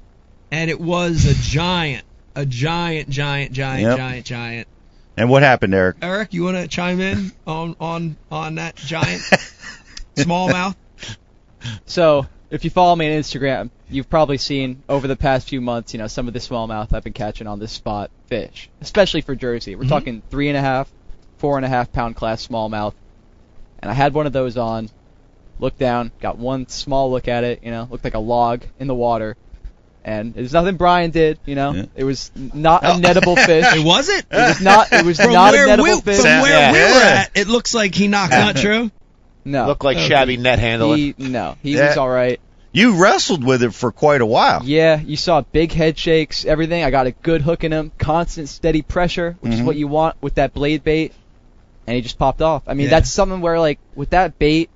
[0.50, 2.04] and it was a giant,
[2.36, 3.96] a giant, giant, giant, Yep.
[3.96, 4.68] giant, giant.
[5.16, 5.96] and what happened, Eric?
[6.02, 9.22] Eric, you want to chime in on on on that giant
[10.16, 10.76] smallmouth?
[11.86, 15.92] So, if you follow me on Instagram, you've probably seen over the past few months,
[15.92, 19.34] you know, some of the smallmouth I've been catching on this spot fish, especially for
[19.34, 19.74] Jersey.
[19.74, 19.88] We're Mhm.
[19.88, 20.88] talking three and a half,
[21.38, 22.94] four and a half pound class smallmouth.
[23.80, 24.88] And I had one of those on,
[25.60, 28.86] looked down, got one small look at it, you know, looked like a log in
[28.86, 29.36] the water.
[30.04, 31.72] And it was nothing Brian did, you know.
[31.72, 31.84] Yeah.
[31.96, 32.98] It was not a Oh.
[32.98, 33.66] nettable fish.
[33.76, 34.24] It was it.
[34.30, 34.90] It was not.
[34.92, 36.16] It was From not a where nettable we, fish.
[36.16, 38.32] from Sound- where we were at, it looks like he knocked.
[38.32, 38.90] Not true.
[39.44, 40.08] No, Looked like Okay.
[40.08, 40.98] shabby net handling.
[40.98, 41.88] he no, he Yeah.
[41.88, 42.40] was all right.
[42.70, 44.60] You wrestled with it for quite a while.
[44.64, 46.84] Yeah, you saw big head shakes, everything.
[46.84, 49.64] I got a good hook in him, constant, steady pressure, which is Mhm.
[49.64, 51.12] what you want with that blade bait.
[51.86, 52.62] And he just popped off.
[52.66, 52.90] I mean, Yeah.
[52.90, 54.68] that's something where like with that bait,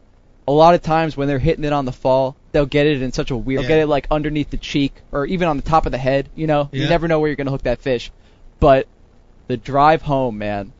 [0.48, 3.12] a lot of times when they're hitting it on the fall, they'll get it in
[3.12, 3.60] such a weird.
[3.60, 6.28] They'll get it like underneath the cheek or even on the top of the head.
[6.34, 6.84] You know, Yeah.
[6.84, 8.10] you never know where you're gonna hook that fish.
[8.58, 8.86] But
[9.48, 10.72] the drive home, man.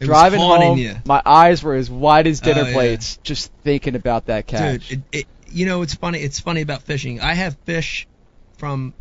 [0.00, 0.96] It Driving haunting home, you.
[1.04, 2.72] my eyes were as wide as dinner Oh, yeah.
[2.72, 4.88] plates just thinking about that catch.
[4.88, 6.20] Dude, it, it, you know it's funny.
[6.20, 7.20] It's funny about fishing.
[7.20, 8.06] I have fish
[8.58, 8.94] from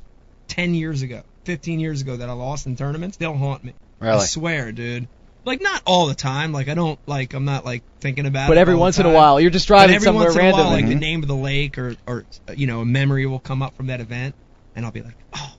[0.48, 3.18] ten years ago, fifteen years ago that I lost in tournaments.
[3.18, 3.74] They'll haunt me.
[4.00, 4.16] Really?
[4.18, 5.08] I swear, dude.
[5.45, 6.52] Like not all the time.
[6.52, 7.34] Like I don't like.
[7.34, 8.48] I'm not like thinking about.
[8.48, 10.26] but it every all the once in a while, you're just But driving every somewhere
[10.26, 10.66] once in a random.
[10.66, 11.00] while, like the Mhm.
[11.00, 12.26] name of the lake or or
[12.56, 14.36] you know a memory will come up from that event,
[14.76, 15.54] and I'll be like, oh.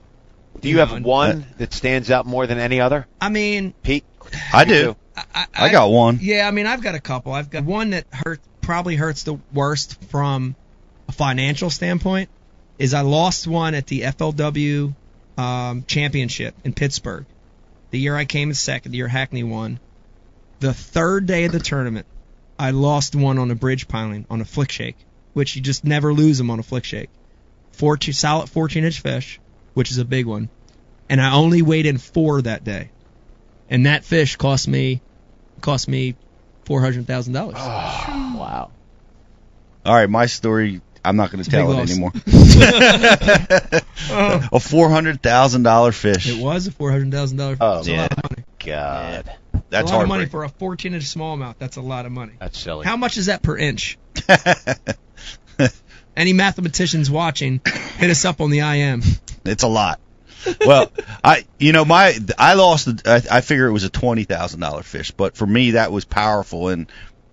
[0.61, 3.73] Do you know, have and- one that stands out more than any other, I mean,
[3.81, 4.03] Pete?
[4.53, 4.95] I do.
[5.33, 6.19] I, I, I got one.
[6.21, 7.33] Yeah, I mean, I've got a couple.
[7.33, 10.55] I've got one that hurt, probably hurts the worst from
[11.07, 12.29] a financial standpoint.
[12.77, 14.95] Is I lost one at the FLW
[15.37, 17.25] um, championship in Pittsburgh.
[17.91, 19.79] The year I came in second, the year Hackney won.
[20.59, 22.05] The third day of the tournament,
[22.57, 24.97] I lost one on a bridge piling on a flick shake,
[25.33, 27.09] which you just never lose them on a flick shake.
[27.73, 29.39] 14, solid 14 inch fish,
[29.73, 30.49] which is a big one.
[31.09, 32.91] And I only weighed in four that day.
[33.69, 35.01] And that fish cost me
[35.59, 36.15] cost me
[36.65, 37.55] four hundred thousand dollars.
[37.57, 38.35] Oh.
[38.37, 38.71] wow.
[39.85, 40.81] All right, my story.
[41.03, 41.89] I'm not going to tell it loss.
[41.91, 42.11] anymore.
[44.51, 46.27] a four hundred thousand dollar fish.
[46.27, 47.57] It was a four hundred thousand dollars.
[47.57, 47.65] Fish.
[47.65, 48.01] Oh, That's a yeah.
[48.01, 48.43] lot of money.
[48.65, 49.37] God,
[49.69, 51.55] That's a lot of money for a fourteen inch smallmouth.
[51.57, 52.33] That's a lot of money.
[52.39, 52.85] that's silly.
[52.85, 53.97] How much is that per inch?
[56.17, 57.61] Any mathematicians watching,
[57.97, 59.01] hit us up on the IM.
[59.45, 60.01] It's a lot.
[60.65, 60.91] Well,
[61.23, 64.59] I you know my I lost the- I, I figure it was a twenty thousand
[64.59, 66.87] dollar fish, but for me that was powerful and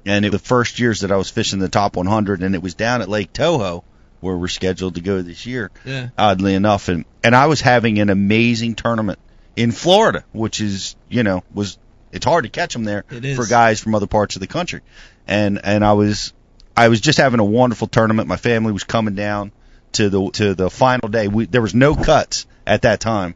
[0.04, 2.74] and it, the first years that I was fishing the top 100 and it was
[2.74, 3.82] down at Lake Toho
[4.20, 5.70] where we're scheduled to go this year.
[5.84, 6.08] Yeah.
[6.16, 9.18] Oddly enough, and and I was having an amazing tournament
[9.56, 11.78] in Florida, which is you know was
[12.12, 13.04] it's hard to catch them there
[13.36, 14.80] for guys from other parts of the country,
[15.26, 16.32] and and I was
[16.76, 18.28] I was just having a wonderful tournament.
[18.28, 19.52] My family was coming down
[19.92, 21.28] to the to the final day.
[21.28, 23.34] We, there was no cuts at that time,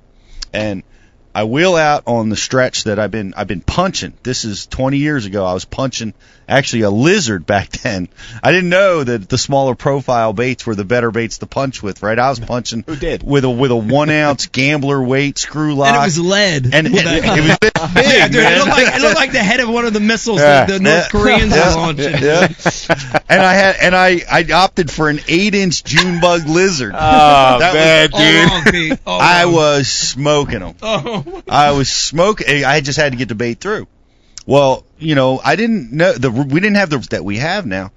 [0.52, 0.82] and
[1.34, 4.14] I wheel out on the stretch that I've been I've been punching.
[4.22, 5.44] This is 20 years ago.
[5.46, 6.12] I was punching
[6.48, 8.08] actually a lizard back then.
[8.42, 12.02] I didn't know that the smaller profile baits were the better baits to punch with.
[12.02, 12.18] Right?
[12.18, 13.22] I was punching Who did?
[13.22, 15.88] with a with a one ounce gambler weight screw lock.
[15.94, 16.74] And it was lead.
[16.74, 19.38] and it, it was this big, yeah, dude, it looked like it looked like the
[19.38, 20.64] head of one of the missiles Yeah.
[20.64, 21.08] that the North Yeah.
[21.10, 21.70] Koreans Yeah.
[21.76, 22.12] were launching.
[22.22, 23.20] Yeah.
[23.28, 26.92] and I had and I I opted for an eight inch June bug lizard.
[26.94, 28.50] Oh, That man, was- All dude.
[28.50, 28.98] wrong, Pete.
[29.06, 30.74] All I was smoking them.
[30.82, 31.19] Oh.
[31.48, 32.64] I was smoking.
[32.64, 33.86] I just had to get the bait through.
[34.46, 37.92] Well, you know, I didn't know the we didn't have the that we have now,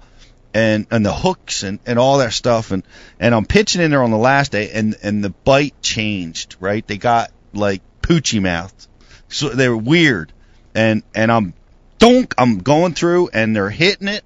[0.52, 2.82] and and the hooks and and all that stuff, and
[3.18, 6.56] and I'm pitching in there on the last day, and and the bite changed.
[6.60, 8.86] Right, they got like poochy mouthed,
[9.28, 10.32] so they were weird,
[10.74, 11.54] and and I'm
[11.98, 14.24] donk, I'm going through, and they're hitting it,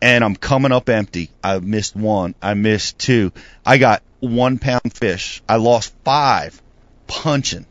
[0.00, 1.30] and I'm coming up empty.
[1.44, 2.34] I missed one.
[2.40, 3.32] I missed two.
[3.64, 5.42] I got one pound fish.
[5.48, 6.60] I lost five
[7.06, 7.66] punching.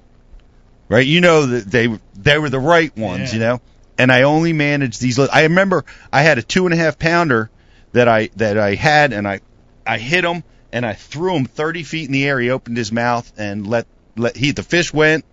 [0.89, 1.05] Right?
[1.05, 3.33] You know that they they were the right ones, Yeah.
[3.33, 3.61] you know.
[3.97, 5.19] And I only managed these.
[5.19, 7.49] li- I remember I had a two and a half pounder
[7.93, 9.41] that I that I had, and I
[9.85, 12.39] I hit them, and I threw him 30 feet in the air.
[12.39, 13.85] He opened his mouth and let
[14.17, 15.25] let he the fish went,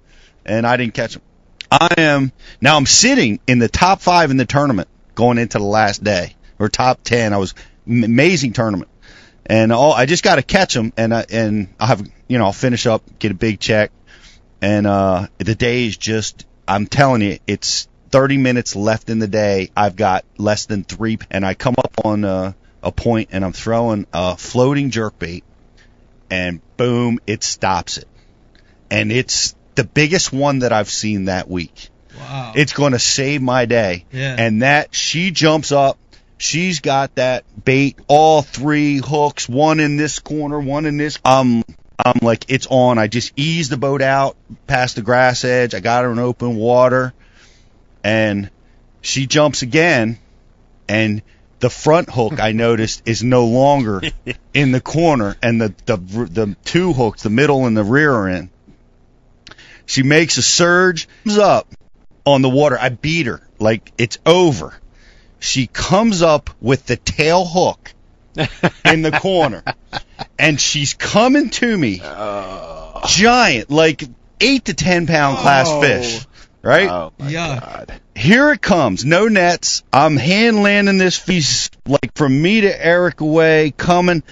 [0.45, 1.23] and I didn't catch him.
[1.71, 5.65] I am now I'm sitting in the top five in the tournament going into the
[5.65, 7.33] last day or top ten.
[7.33, 7.55] I was
[7.87, 8.91] amazing tournament,
[9.47, 12.47] and all I just got to catch him, and I, and I have you know
[12.47, 13.91] I'll finish up, get a big check,
[14.61, 19.29] and uh the day is just I'm telling you it's 30 minutes left in the
[19.29, 19.71] day.
[19.77, 22.53] I've got less than three, and I come up on uh,
[22.83, 25.45] a point, and I'm throwing a floating jerk bait,
[26.31, 28.09] and boom, it stops it,
[28.91, 31.91] and it's the biggest one that I've seen that week.
[32.19, 32.53] Wow.
[32.57, 34.07] It's going to save my day.
[34.11, 34.37] Yeah.
[34.39, 35.99] And that she jumps up.
[36.39, 41.19] She's got that bait, all three hooks, one in this corner, one in this.
[41.25, 41.63] Um,
[41.99, 42.99] I'm like, it's on.
[42.99, 44.37] I just ease the boat out
[44.67, 45.75] past the grass edge.
[45.75, 47.15] I got her in open water,
[48.05, 48.51] and
[49.01, 50.19] she jumps again,
[50.89, 51.23] and
[51.61, 54.03] the front hook I noticed is no longer
[54.55, 58.29] in the corner, and the the the two hooks, the middle and the rear are
[58.29, 58.51] in.
[59.87, 61.69] She makes a surge, comes up
[62.25, 62.77] on the water.
[62.79, 64.79] I beat her like it's over.
[65.39, 67.95] She comes up with the tail hook
[68.85, 69.63] in the corner,
[70.39, 73.03] and she's coming to me, oh.
[73.07, 74.03] giant, like
[74.41, 75.81] eight to ten pound class Oh.
[75.81, 76.27] fish,
[76.63, 76.89] right?
[76.91, 77.61] Oh my Yeah.
[77.61, 78.01] god.
[78.15, 79.83] Here it comes, no nets.
[79.93, 84.23] I'm hand landing this fish like from me to Eric away, coming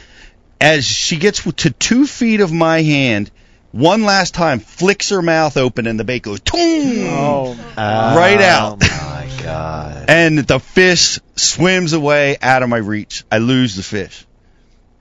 [0.60, 3.30] as she gets to two feet of my hand.
[3.72, 8.78] One last time, flicks her mouth open, and the bait goes, toom, Oh, right out.
[9.24, 10.04] My god.
[10.08, 13.24] and the fish swims away out of my reach.
[13.30, 14.26] I lose the fish.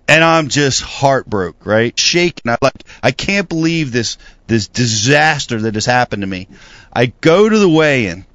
[0.08, 1.98] And I'm just heartbroken, right?
[1.98, 2.52] Shaking.
[2.52, 4.18] I like I can't believe this
[4.48, 6.48] this disaster that has happened to me.
[6.92, 8.26] I go to the weigh-in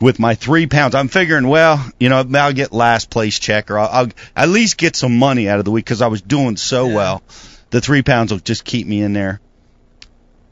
[0.00, 0.94] with my three pounds.
[0.94, 4.76] I'm figuring, well, you know, I'll get last place check, or I'll, I'll at least
[4.76, 7.22] get some money out of the week because I was doing so well.
[7.70, 9.40] The three pounds will just keep me in there.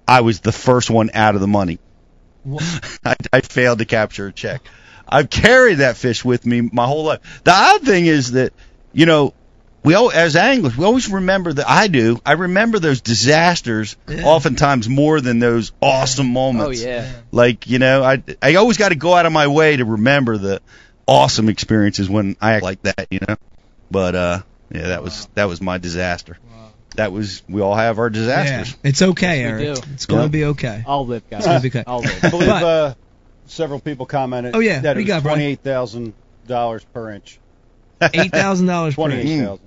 [0.06, 1.78] I was the first one out of the money.
[3.04, 4.62] I, I failed to capture a check.
[5.08, 7.42] I've carried that fish with me my whole life.
[7.44, 8.52] The odd thing is that,
[8.92, 9.34] you know,
[9.84, 12.20] we all, as anglers, we always remember that I do.
[12.24, 14.24] I remember those disasters Yeah.
[14.24, 16.80] oftentimes more than those awesome moments.
[16.82, 17.12] oh yeah.
[17.32, 20.38] Like, you know, I I always got to go out of my way to remember
[20.38, 20.60] the
[21.06, 23.36] awesome experiences when I act like that, you know.
[23.90, 26.38] But uh yeah, that was that was my disaster.
[26.96, 28.12] That was we all have our Yeah.
[28.12, 28.76] disasters.
[28.82, 29.74] It's okay, Yes, Eric.
[29.76, 29.82] do.
[29.94, 30.30] It's going to Yep.
[30.32, 30.84] be okay.
[30.86, 31.38] I'll live, guys.
[31.40, 31.84] It's going to be okay.
[31.86, 32.24] I'll live.
[32.24, 32.94] I believe But- uh,
[33.46, 34.80] several people commented Oh, yeah.
[34.80, 36.12] that What it you got, was twenty-eight thousand
[36.46, 37.38] dollars per inch.
[38.12, 39.28] Eight thousand dollars per inch.
[39.28, 39.60] thousand.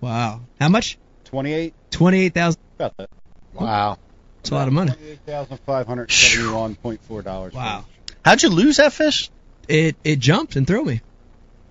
[0.00, 0.40] Wow.
[0.60, 0.98] How much?
[1.24, 1.74] Twenty-eight.
[1.90, 2.60] Twenty-eight thousand.
[2.78, 3.10] About that.
[3.54, 3.98] Wow.
[4.38, 4.90] That's a lot of money.
[4.92, 7.52] Twenty-eight thousand five hundred seventy-one point four dollars.
[7.52, 7.84] Wow.
[8.24, 9.30] How'd you lose that fish?
[9.68, 11.00] It it jumped and threw me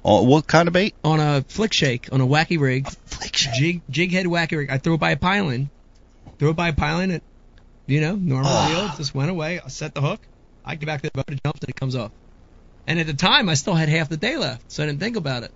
[0.04, 0.96] Oh, what kind of bait?
[1.04, 2.88] on a flick shake on a wacky rig.
[3.06, 3.54] Flick shake.
[3.54, 4.70] Jig jig head wacky rig.
[4.72, 5.70] I throw it by a piling.
[6.40, 7.12] Throw it by a piling.
[7.12, 7.24] It,
[7.86, 8.68] you know, normal Ah.
[8.88, 8.98] reel.
[8.98, 9.60] Just went away.
[9.64, 10.20] I set the hook.
[10.66, 11.26] I get back to the boat.
[11.30, 12.12] It jumps and it comes off.
[12.88, 15.16] And at the time, I still had half the day left, so I didn't think
[15.18, 15.52] about it.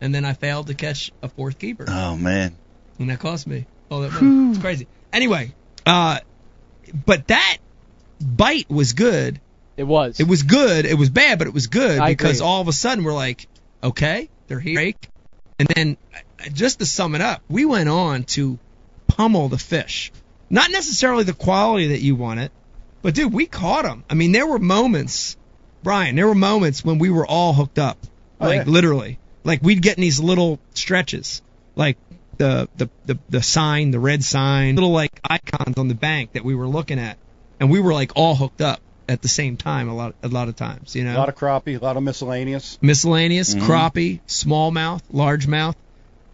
[0.00, 1.84] And then I failed to catch a fourth keeper.
[1.88, 2.54] Oh man.
[2.98, 4.50] and that cost me all that money.
[4.50, 4.86] It's crazy.
[5.12, 5.52] Anyway,
[5.84, 6.20] uh,
[7.06, 7.58] but that
[8.20, 9.40] bite was good.
[9.76, 10.20] It was.
[10.20, 10.84] It was good.
[10.86, 12.46] It was bad, but it was good I because agree.
[12.48, 13.48] all of a sudden we're like,
[13.82, 14.92] okay, they're here.
[15.58, 18.58] And then, uh, just to sum it up, we went on to
[19.06, 20.10] pummel the fish.
[20.48, 22.50] Not necessarily the quality that you wanted,
[23.02, 24.04] but dude, we caught them.
[24.10, 25.36] I mean, there were moments,
[25.82, 27.98] Brian, there were moments when we were all hooked up,
[28.40, 28.72] Oh, like yeah.
[28.72, 31.42] literally, like we'd get in these little stretches,
[31.76, 31.98] like
[32.38, 36.42] the, the the the sign, the red sign, little like icons on the bank that
[36.44, 37.18] we were looking at,
[37.60, 38.80] and we were like all hooked up
[39.10, 41.34] at the same time a lot a lot of times, you know A lot of
[41.34, 42.78] crappie, a lot of miscellaneous.
[42.80, 43.62] miscellaneous, Mhm.
[43.62, 45.74] crappie, smallmouth, largemouth,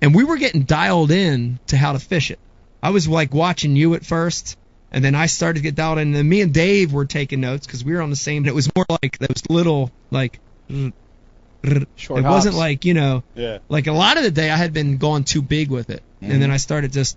[0.03, 2.39] and we were getting dialed in to how to fish it.
[2.83, 4.57] I was like watching you at first,
[4.93, 6.09] and then I started to get dialed in.
[6.09, 8.43] And then me and Dave were taking notes because we were on the same.
[8.43, 10.39] And it was more like those little like.
[11.97, 13.59] Short it wasn't like you know, Yeah.
[13.69, 16.41] like a lot of the day I had been going too big with it, and
[16.41, 17.17] then I started just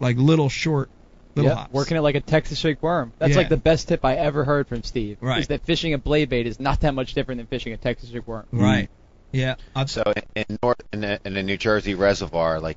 [0.00, 0.90] like little short,
[1.38, 1.72] little Yep, hops.
[1.72, 3.12] working it like a Texas shake worm.
[3.18, 3.38] That's Yeah.
[3.38, 5.18] like the best tip I ever heard from Steve.
[5.20, 5.40] Right.
[5.40, 8.10] Is that fishing a blade bait is not that much different than fishing a Texas
[8.10, 8.44] shake worm.
[8.46, 8.60] Mm-hmm.
[8.62, 8.90] Right.
[9.32, 9.54] Yeah.
[9.74, 10.02] I'll- So
[10.34, 12.76] in, in North in the, in the New Jersey reservoir, like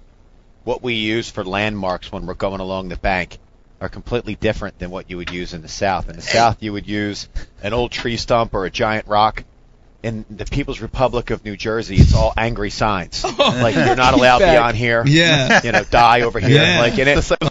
[0.63, 3.37] what we use for landmarks when we're going along the bank
[3.79, 6.07] are completely different than what you would use in the South.
[6.09, 7.27] In the South, you would use
[7.63, 9.43] an old tree stump or a giant rock.
[10.03, 13.23] In the People's Republic of New Jersey, it's all angry signs.
[13.43, 14.55] Oh, like you're not allowed Back.
[14.57, 15.03] beyond here.
[15.05, 15.61] Yeah.
[15.63, 16.49] You know, die over here.
[16.61, 16.79] Yeah.
[16.79, 17.41] Like and it's like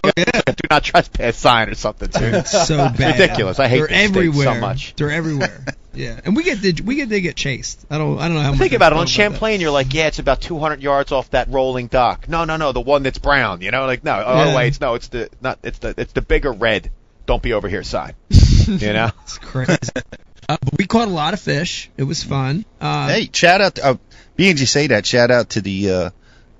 [0.47, 2.25] a do not trespass sign or something too.
[2.25, 3.21] It's so bad.
[3.21, 3.59] ridiculous.
[3.61, 4.95] I hate They're this state so much.
[4.97, 5.65] They're everywhere.
[5.93, 7.85] Yeah, and we get to, we get to get chased.
[7.91, 8.61] I don't I don't know how much.
[8.61, 8.95] Think I about it.
[8.95, 9.11] feel On that.
[9.11, 12.29] Champlain, you're like, yeah, it's about 200 yards off that rolling dock.
[12.29, 13.61] No, no, no, the one that's brown.
[13.61, 14.55] You know, like no, oh Yeah.
[14.57, 16.93] wait, it's no, it's the not, it's the it's the bigger red.
[17.27, 18.15] Don't be over here sign.
[18.69, 19.11] you know.
[19.25, 19.77] It's crazy.
[20.51, 21.91] Uh, but we caught a lot of fish.
[21.97, 22.65] It was fun.
[22.81, 23.77] Uh, Hey, shout out.
[23.77, 23.97] To, uh,
[24.37, 26.11] being you say that, shout out to the uh,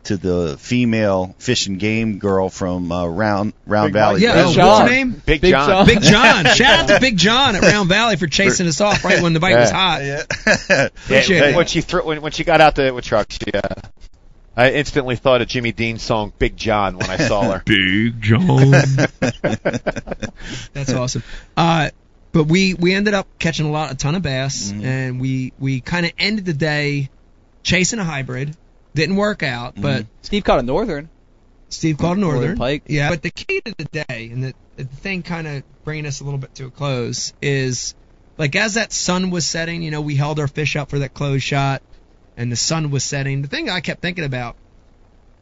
[0.05, 4.23] to the female fish and game girl from uh, Round Round Big Valley.
[4.23, 4.67] yeah, Big oh, John.
[4.67, 5.23] what's her name?
[5.27, 5.69] Big, Big John.
[5.69, 5.87] John.
[5.87, 6.45] Big John.
[6.55, 9.41] Shout out to Big John at Round Valley for chasing us off right when the
[9.41, 10.03] bite was hot.
[10.05, 10.23] Yeah.
[10.87, 13.61] Appreciate yeah, when she threw when, when she got out the truck, she uh,
[14.57, 17.63] I instantly thought of Jimmy Dean's song Big John when I saw her.
[17.67, 18.71] Big John.
[20.73, 21.23] That's awesome.
[21.57, 21.91] Uh,
[22.33, 24.85] but we we ended up catching a lot, a ton of bass, Mhm.
[24.85, 27.11] and we we kind of ended the day
[27.63, 28.57] chasing a hybrid.
[28.95, 31.09] Didn't work out, but Steve caught a northern.
[31.69, 32.41] Steve caught a northern.
[32.41, 32.83] Northern pike.
[32.89, 33.09] Yeah.
[33.11, 36.25] But the key to the day, and the, the thing kind of bringing us a
[36.25, 37.95] little bit to a close, is
[38.37, 41.15] like as that sun was setting, you know, we held our fish up for that
[41.15, 41.83] close shot,
[42.37, 43.43] and the sun was setting.
[43.43, 44.57] The thing I kept thinking about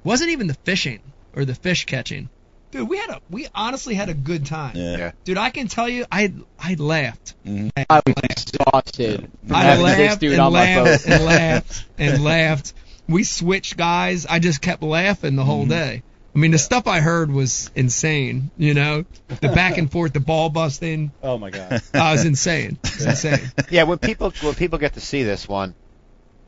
[0.05, 1.01] wasn't even the fishing
[1.35, 2.29] or the fish catching.
[2.71, 4.77] Dude, we had a we honestly had a good time.
[4.77, 4.97] Yeah.
[4.99, 5.13] Yeah.
[5.25, 7.35] Dude, I can tell you, I I laughed.
[7.47, 7.71] Mhm.
[7.89, 9.31] I was exhausted.
[9.51, 12.75] I laughed and on laughed and laughed and laughed.
[13.09, 14.27] We switched guys.
[14.27, 15.51] I just kept laughing the Mm-hmm.
[15.51, 16.03] whole day.
[16.35, 18.51] I mean, the stuff I heard was insane.
[18.59, 21.11] You know, the back and forth, the ball busting.
[21.23, 21.81] Oh my god.
[21.95, 22.79] I was insane.
[22.85, 23.51] It was insane.
[23.71, 25.75] yeah, when people when people get to see this one,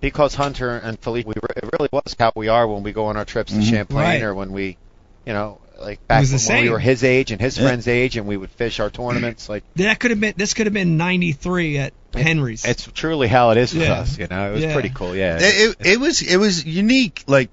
[0.00, 3.06] because Hunter and Felipe, we, re- it really was how we are when we go
[3.06, 3.70] on our trips to Mhm.
[3.70, 4.22] Champlain Right.
[4.22, 4.76] or when we,
[5.26, 7.64] you know, like back was the when we were his age and his Yeah.
[7.66, 9.48] friend's age, and we would fish our tournaments.
[9.48, 10.34] Like That could have been.
[10.36, 12.64] This could have been '93 at Henry's.
[12.64, 13.92] it's truly how it is with Yeah.
[14.00, 14.18] us.
[14.18, 14.72] You know, it was Yeah.
[14.74, 15.14] pretty cool.
[15.16, 15.38] Yeah.
[15.40, 17.24] It, it, it was it was unique.
[17.26, 17.50] Like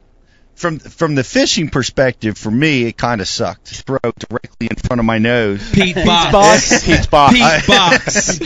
[0.56, 3.68] from from the fishing perspective, for me, it kind of sucked.
[3.68, 5.62] Throw directly in front of my nose.
[5.72, 6.32] Pete Pete's Box.
[6.32, 6.84] box.
[6.86, 7.34] Pete's box.
[7.34, 8.40] Pete I- Box.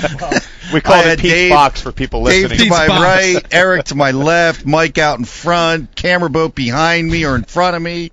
[0.73, 2.49] we call it had Pete's Dave- box for people listening.
[2.49, 2.69] Dave listening.
[2.69, 3.01] to my Box.
[3.01, 7.43] right, Eric to my left, Mike out in front, camera boat behind me or in
[7.45, 8.11] front of me.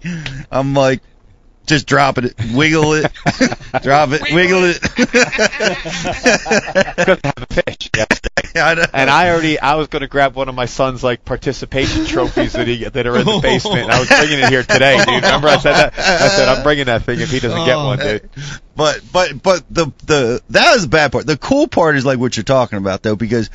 [0.51, 1.01] I'm like,
[1.69, 3.12] just drop it, wiggle it,
[3.83, 4.81] drop it, wiggle it.
[4.97, 5.09] Good
[7.07, 7.91] to have a fish.
[8.55, 8.66] Yeah.
[8.71, 8.85] I know.
[8.93, 12.55] And I already, I was going to grab one of my son's like participation trophies
[12.55, 13.41] that he that are in the oh.
[13.41, 13.91] basement.
[13.91, 15.23] I was bringing it here today, dude.
[15.23, 15.99] Remember I said that?
[15.99, 17.87] I said I'm bringing that thing if he doesn't get Oh.
[17.87, 18.29] one, dude.
[18.75, 21.27] But but but the the that was the bad part.
[21.27, 23.51] The cool part is like what you're talking about though, because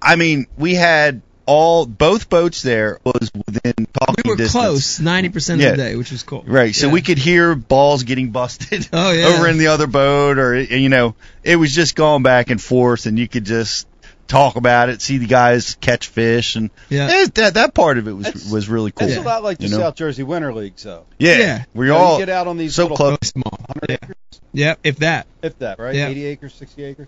[0.00, 4.52] I mean we had all both boats there was within talking We were distance.
[4.52, 5.70] close 90% of Yeah.
[5.70, 6.44] the day, which was cool.
[6.46, 6.92] Right, so Yeah.
[6.92, 9.26] we could hear balls getting busted Oh, yeah.
[9.28, 13.06] over in the other boat, or you know, it was just going back and forth,
[13.06, 13.86] and you could just
[14.26, 17.08] talk about it, see the guys catch fish, and Yeah.
[17.10, 19.08] eh, that that part of it was It's- was really cool.
[19.08, 19.78] It's a lot like the You know?
[19.78, 21.06] South Jersey Winter League, though.
[21.18, 21.64] Yeah, Yeah.
[21.72, 23.16] we You know, all you get out on these so little close.
[23.22, 23.58] Small.
[23.88, 23.94] Yeah.
[24.02, 24.16] acres,
[24.52, 25.26] yeah, if that.
[25.40, 25.94] if that, right?
[25.94, 26.08] Yeah.
[26.08, 27.06] 80 acres, 60 acres,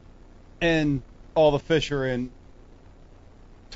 [0.62, 1.02] and
[1.34, 2.30] all the fish are in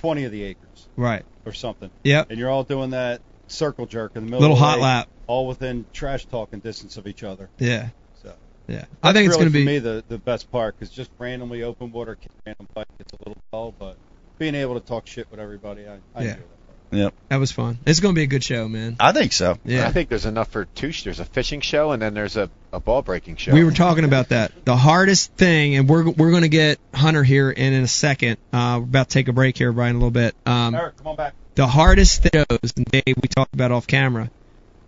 [0.04, 1.24] 20 of the acres Right.
[1.46, 2.26] or something, Yep.
[2.28, 4.40] and you're all doing that circle jerk in the middle.
[4.40, 5.08] Little of the hot lake, lap.
[5.26, 7.48] all within trash talking distance of each other.
[7.58, 7.88] Yeah.
[8.22, 8.34] So
[8.68, 8.84] Yeah.
[9.02, 9.64] I think it's really going to be.
[9.64, 13.16] for me the the best part because just randomly open water, random bite, it's a
[13.26, 13.96] little dull, but
[14.38, 16.30] being able to talk shit with everybody, I, I Yeah.
[16.32, 16.53] enjoy that.
[16.94, 17.12] Part.
[17.12, 17.78] Yep, That was fun.
[17.86, 18.96] It's going to be a good show, man.
[19.00, 19.58] I think so.
[19.64, 19.86] Yeah.
[19.86, 20.92] I think there's enough for two.
[20.92, 23.52] sh- There's a fishing show and then there's a, a ball breaking show.
[23.52, 24.52] We were talking about that.
[24.64, 28.38] The hardest thing, and we're we're going to get Hunter here in in a second.
[28.52, 30.34] Uh, we're about to take a break here, Brian, a little bit.
[30.46, 31.34] Um, Eric, come on back.
[31.54, 34.30] the hardest thing shows, and Dave, we talked about off camera,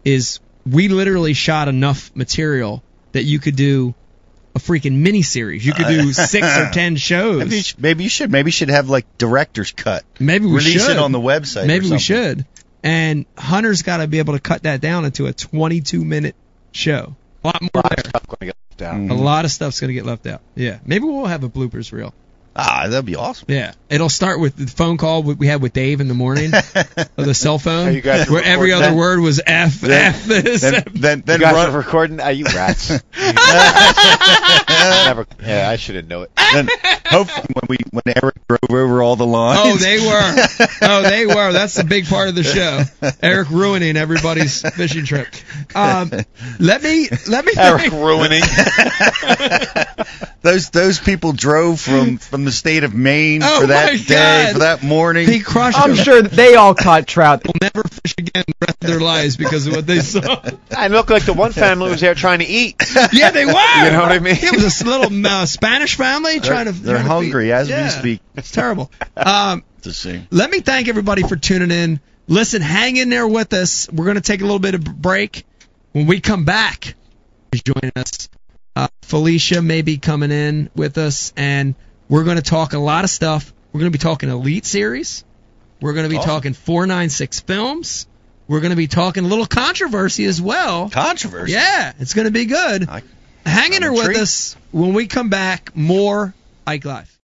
[0.05, 2.83] is we literally shot enough material
[3.13, 3.95] that you could do
[4.57, 5.65] a freaking mini series.
[5.65, 7.39] You could do six or ten shows.
[7.41, 8.33] Maybe you, sh- maybe you should.
[8.33, 10.03] Maybe you should have like director's cut.
[10.19, 11.65] Maybe we should Release should it on the website.
[11.65, 12.47] or Maybe we should.
[12.83, 16.37] And Hunter's got to be able to cut that down into a 22 minute
[16.73, 17.15] show.
[17.45, 18.11] A lot more a lot of there.
[18.11, 18.95] stuff going to get left out.
[18.95, 19.23] A mm-hmm.
[19.23, 20.41] lot of stuff's going to get left out.
[20.55, 20.79] Yeah.
[20.87, 22.15] Maybe we'll have a bloopers reel.
[22.59, 23.47] Ah, that'd be awesome.
[23.51, 23.75] Yeah.
[23.91, 27.25] It'll start with the phone call we we had with Dave in the morning of
[27.27, 28.97] the cell phone you guys where every other that?
[28.97, 30.61] word was F, Then- F this.
[30.63, 30.85] Then F.
[30.93, 32.21] then You guys run, are recording?
[32.21, 32.91] Uh, you rats.
[35.07, 35.27] Never.
[35.43, 36.31] Yeah, I should have known it.
[36.37, 36.69] then
[37.07, 39.61] hopefully when we when Eric drove over all the lines.
[39.63, 40.69] Oh, they were.
[40.83, 41.53] Oh, they were.
[41.53, 42.83] That's the big part of the show.
[43.23, 45.29] Eric ruining everybody's fishing trip.
[45.75, 46.11] Um,
[46.59, 48.43] let me let me Eric ruining.
[50.43, 54.15] those those people drove from from the state of Maine Oh, for that day
[54.47, 54.53] God.
[54.55, 55.29] for that morning.
[55.29, 56.05] He crushed I'm them.
[56.05, 57.43] sure they all caught trout.
[57.43, 60.43] They'll never fish again the rest of their lives because of what they saw.
[60.77, 62.77] I look like the one family was there trying to eat.
[63.13, 63.53] Yeah, they were.
[63.53, 64.37] You know what I mean?
[64.39, 66.73] It was a little uh, Spanish family they're, trying to.
[66.73, 67.85] they're trying hungry feed- as Yeah.
[67.85, 68.21] we speak.
[68.35, 68.91] It's terrible.
[69.17, 70.27] Um, To see.
[70.31, 72.01] let me thank everybody for tuning in.
[72.29, 73.89] Listen, hang in there with us.
[73.93, 75.45] We're going to take a little bit of a break.
[75.93, 76.95] When we come back,
[77.65, 78.29] join us.
[78.75, 81.75] Uh, Felicia may be coming in with us, and
[82.09, 83.53] We're going to talk a lot of stuff.
[83.73, 85.25] We're going to be talking Elite Series.
[85.81, 86.31] We're going to be Awesome.
[86.31, 88.07] talking 496 films.
[88.49, 90.89] We're going to be talking a little controversy as well.
[90.89, 91.53] Controversy.
[91.53, 92.89] Yeah, it's going to be good.
[92.89, 93.03] I-
[93.45, 95.77] Hang in there with us when we come back.
[95.77, 96.35] More
[96.67, 97.15] Ike Live.